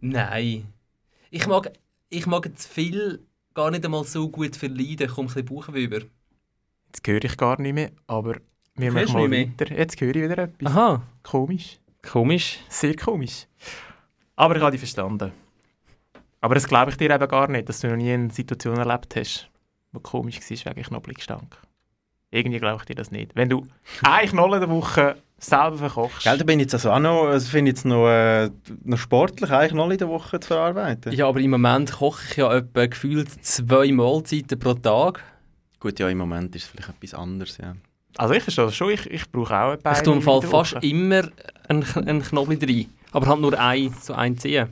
[0.00, 0.66] Nein.
[1.30, 1.72] Ich mag,
[2.08, 3.20] ich mag zu viel
[3.54, 5.06] gar nicht einmal so gut verleiden.
[5.06, 6.00] Ich komme ein bisschen Bauchweh über.
[6.86, 8.36] Jetzt höre ich gar nicht mehr, aber
[8.74, 9.72] wir Hörst machen mal weiter.
[9.72, 10.72] Jetzt höre ich wieder etwas.
[10.72, 11.02] Aha.
[11.22, 11.78] Komisch.
[12.02, 12.58] Komisch.
[12.68, 13.46] Sehr komisch.
[14.36, 15.32] Aber ich habe dich verstanden.
[16.40, 19.14] Aber das glaube ich dir eben gar nicht, dass du noch nie eine Situation erlebt
[19.16, 19.50] hast,
[19.92, 21.56] die komisch war wegen Knoblauchgestank.
[22.30, 23.34] Irgendwie glaube ich dir das nicht.
[23.34, 23.66] Wenn du
[24.02, 26.24] eine Knolle in der Woche selber verkochst.
[26.24, 28.50] Gell, da bin ich jetzt also auch noch, also finde ich jetzt noch, äh,
[28.84, 31.12] noch sportlich, eigentlich noch in der Woche zu verarbeiten.
[31.12, 35.24] Ja, aber im Moment koche ich ja etwa gefühlt zwei Mahlzeiten pro Tag.
[35.80, 37.74] Gut, ja, im Moment ist es vielleicht etwas anderes, ja.
[38.16, 40.74] Also ich verstehe das schon, ich, ich brauche auch ein Ich tue im Fall fast
[40.82, 41.22] immer
[41.68, 42.86] einen, einen Knoblauch rein.
[43.12, 44.68] Aber halt nur ein, so ein Zehen.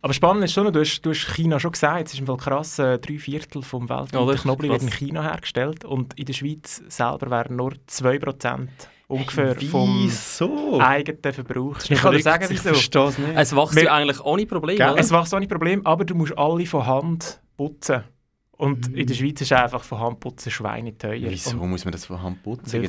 [0.00, 2.36] Aber spannend ist schon, du hast, du hast China schon gesagt, es ist im Fall
[2.36, 4.90] krass, äh, drei Viertel vom Ja, weltweiten das ist Knoblauch wird in.
[4.90, 8.68] China hergestellt und in der Schweiz selber wären nur 2%
[9.08, 10.78] ungefähr vom Wieso?
[10.80, 11.78] eigenen Verbrauch.
[11.88, 12.68] Ich kann dir sagen, ich wieso.
[12.70, 13.30] verstehe es nicht.
[13.34, 14.94] Es wächst ja eigentlich ohne Probleme?
[14.96, 18.04] Es wächst ohne Problem, aber du musst alle von Hand putzen.
[18.52, 21.30] Und in der Schweiz ist einfach von Hand putzen schweineteuer.
[21.30, 22.82] Wieso Und muss man das von Hand putzen?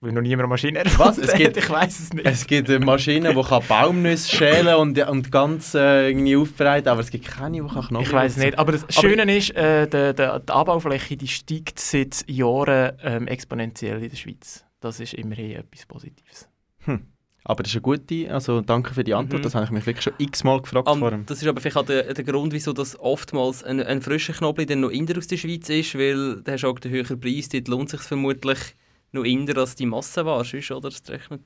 [0.00, 1.18] Weil, noch niemand eine Maschine Was?
[1.18, 1.38] erfunden Es hat.
[1.40, 2.26] gibt- Ich weiß es nicht.
[2.26, 7.00] Es gibt eine Maschine, die kann Baumnüsse schälen und, und ganz äh, irgendwie aufbereiten, aber
[7.00, 10.14] es gibt keine, die kann Knoblauch Ich weiß nicht, aber das Schöne ist, äh, die,
[10.14, 14.64] die, die Anbaufläche die steigt seit Jahren ähm, exponentiell in der Schweiz.
[14.80, 16.48] Das ist immerhin etwas Positives.
[16.84, 17.06] Hm.
[17.48, 19.44] Aber das ist eine gute, also danke für die Antwort, Mhm.
[19.44, 21.20] das habe ich mich wirklich schon x-mal gefragt Um, vorher.
[21.26, 24.66] das ist aber vielleicht auch der, der Grund, wieso das oftmals ein, ein frischer Knoblauch
[24.66, 27.68] dann noch inder aus der Schweiz ist, weil da hast auch den höheren Preis, dort
[27.68, 28.58] lohnt sich vermutlich
[29.12, 30.90] noch inder als die Massenware, sonst, oder?
[30.90, 31.42] Das rechnet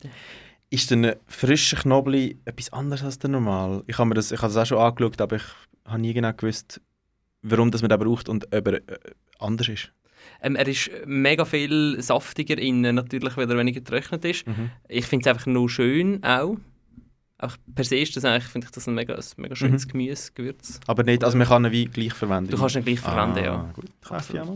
[0.70, 3.82] Ist denn ein frischer Knoblauch etwas anderes als der normal?
[3.86, 5.44] Ich habe mir das, ich habe das auch schon angeschaut, aber ich
[5.84, 6.80] habe nie genau gewusst,
[7.42, 8.82] warum das man den braucht und ob er äh,
[9.38, 9.92] anders ist.
[10.42, 14.46] Ähm, er ist mega viel saftiger innen, natürlich, weil er weniger getrocknet ist.
[14.46, 14.70] Mhm.
[14.88, 16.56] Ich finde es einfach nur schön, auch.
[17.38, 19.92] Auch per se ist das eigentlich, finde ich das ein mega, ein mega schönes Mhm.
[19.92, 20.78] Gemüse, Gewürz.
[20.86, 22.50] Aber nicht, also man kann ihn wie gleich verwenden.
[22.50, 23.70] Du kannst ihn gleich verwenden, ah, ja.
[23.72, 24.54] Gut, mal.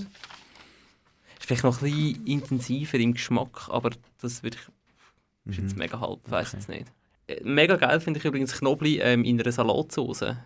[1.45, 3.91] Ist vielleicht noch ein bisschen intensiver im Geschmack, aber
[4.23, 5.51] das würde ich.
[5.53, 5.81] Ist jetzt Mhm.
[5.81, 6.87] mega halb, weiß jetzt nicht.
[7.27, 10.37] Äh, Mega geil finde ich übrigens Knoblauch ähm, in einer Salatsauce.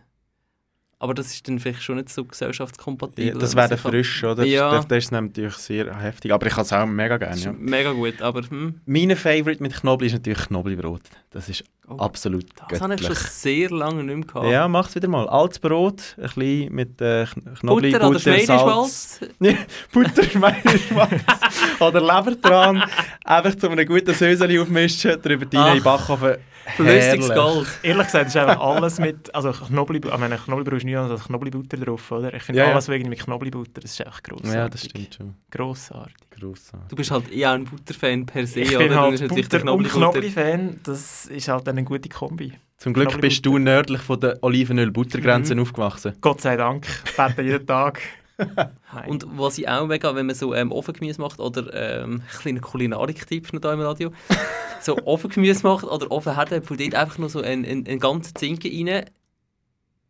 [1.00, 3.34] Aber das ist dann vielleicht schon nicht so gesellschaftskompatibel.
[3.34, 4.44] Ja, das wäre frisch, oder?
[4.44, 7.40] Ja, Das, das ist natürlich sehr heftig, aber ich habe es auch mega gerne.
[7.40, 7.52] Ja.
[7.52, 11.02] mega gut, aber hm, Mein Favorite mit Knoblauch ist natürlich Knoblauchbrot.
[11.30, 13.30] Das ist Oh, absolut das habe ich schon göttlich.
[13.30, 14.46] sehr lange nicht mehr gehabt.
[14.52, 15.26] Ja, mach's wieder mal.
[15.26, 18.44] Altes Brot, ein bisschen mit äh, Kn- Knoblauch, Butter oder Salz.
[18.44, 19.20] Schweineschmalz?
[19.40, 19.52] Ja,
[19.94, 21.10] Butter, Schweineschmalz
[21.80, 22.82] oder Leber dran.
[23.24, 26.36] Einfach zu einem guten Söseli aufmischen, drüber rein in den Ach, Backofen.
[26.76, 27.32] Flüssiges.
[27.34, 27.66] Gold.
[27.82, 31.78] Ehrlich gesagt ist einfach alles mit, also Knoblauch, ich meine, Knoblauch ist nicht also Knoblauchbutter
[31.78, 32.34] drauf, oder?
[32.34, 32.72] Ich finde Ja, ja.
[32.72, 34.52] alles wegen mit Knoblauchbutter, das ist echt grossartig.
[34.54, 35.34] Ja, das stimmt schon.
[35.50, 36.14] Grossartig.
[36.38, 36.88] Grossartig.
[36.90, 38.78] Du bist halt eher ein Butterfan per se, Ich oder?
[38.80, 40.20] bin Du halt bist natürlich der Butter und Knoblauchbutter.
[40.20, 42.52] Knoblauch-Fan, das ist halt eine gute Kombi.
[42.76, 45.62] Zum Glück bist du nördlich von der Olivenöl-Buttergrenze Mhm.
[45.62, 46.12] aufgewachsen.
[46.20, 48.00] Gott sei Dank, bete jeden Tag.
[49.06, 52.60] Und was ich auch mega, wenn man so ähm, Ofengemüse macht, oder ähm, ein kleiner
[52.60, 54.12] Kulinarik-Tipp noch da im Radio,
[54.80, 59.04] so Ofengemüse macht oder Ofenherdäpfel, dort einfach nur so einen, einen, einen ganzen Zinken rein,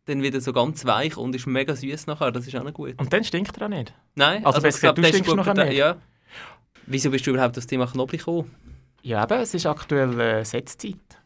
[0.05, 2.95] dann wieder so ganz weich und ist mega süß nachher, das ist auch noch gut.
[2.97, 3.93] Und dann stinkt er auch nicht.
[4.15, 5.77] Nein, Also besser ich glaub, gesagt, du stinkst nachher nicht.
[5.77, 5.97] Ja.
[6.85, 8.55] Wieso bist du überhaupt auf das Thema Knoblauch gekommen?
[9.01, 11.18] Ja, eben, es ist aktuell äh, Setzzeit.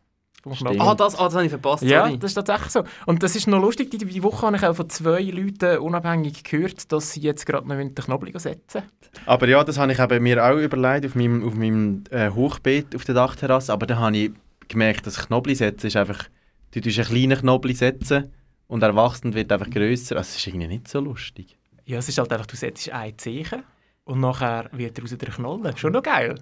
[0.44, 0.54] Vom.
[0.54, 0.88] Knoblauch.
[0.88, 2.20] Ah, das, ah, das habe ich verpasst, Ja, sorry.
[2.20, 2.84] das ist tatsächlich so.
[3.06, 6.44] Und das ist noch lustig, die, die Woche habe ich auch von zwei Leuten unabhängig
[6.44, 8.84] gehört, dass sie jetzt gerade noch den Knoblauch setzen
[9.26, 12.96] Aber ja, das habe ich eben mir auch überlegt auf meinem, auf meinem äh, Hochbeet
[12.96, 13.72] auf der Dachterrasse.
[13.72, 14.32] Aber da habe ich
[14.68, 16.26] gemerkt, dass Knoblauch setzen ist einfach,
[16.72, 18.32] du tust einen kleinen Knoblauch setzen
[18.68, 20.18] und er wächst und wird einfach grösser.
[20.18, 21.58] Also, das ist irgendwie nicht so lustig.
[21.86, 23.64] Ja, es ist halt einfach, du setzt ein Zeichen
[24.06, 25.76] und nachher wird daraus der Knolle.
[25.78, 26.36] Schon noch geil.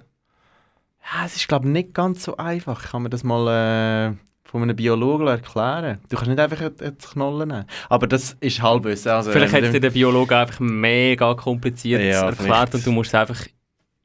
[1.04, 2.92] Ja, es ist glaube ich nicht ganz so einfach.
[2.92, 6.00] Kann man das mal äh, von einem Biologen erklären?
[6.10, 7.66] Du kannst nicht einfach eine, eine Knolle nehmen.
[7.90, 9.12] Aber das ist Halbwissen.
[9.12, 12.76] Also, Vielleicht hat es dir der Biologe einfach mega kompliziert Ja, erklärt vielleicht.
[12.76, 13.46] und du musst es einfach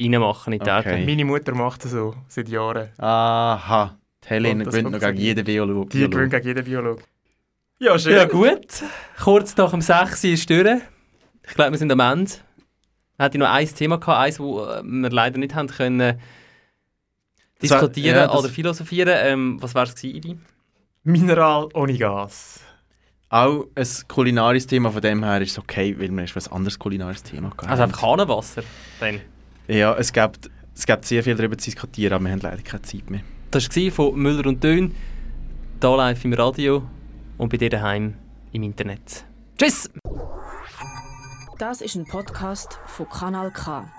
[0.00, 1.04] reinmachen in die Okay.
[1.04, 2.88] Meine Mutter macht das so seit Jahren.
[2.98, 5.88] Aha, die Helene gewinnt noch gegen jeden Biologen.
[5.90, 7.02] Die gewinnt gegen jeden Biologen.
[7.78, 8.16] Ja, schön.
[8.16, 8.82] Ja gut,
[9.22, 10.80] kurz nach dem 6 Uhr ist durch.
[11.46, 12.30] Ich glaube, wir sind am Ende.
[13.16, 16.18] Wir hatten noch ein Thema, gehabt, eins, das wir leider nicht haben können
[17.62, 19.14] diskutieren ja, oder philosophieren.
[19.16, 20.44] Ähm, was war es gewesen?
[21.04, 22.60] Mineral ohne Gas.
[23.28, 26.78] Auch ein kulinarisches Thema von dem her ist es okay, weil wir erst ein anderes
[26.78, 28.62] kulinarisches Thema gehabt Also einfach Hahnenwasser.
[29.00, 29.20] Dann.
[29.68, 32.82] Ja, es gibt, es gibt sehr viel darüber zu diskutieren, aber wir haben leider keine
[32.82, 33.20] Zeit mehr.
[33.50, 34.94] Das war von Müller und Dön,
[35.80, 36.82] hier live im Radio
[37.36, 38.14] und bei dir daheim
[38.52, 39.24] im Internet.
[39.58, 39.90] Tschüss!
[41.58, 43.90] Das ist ein Podcast von Kanal K.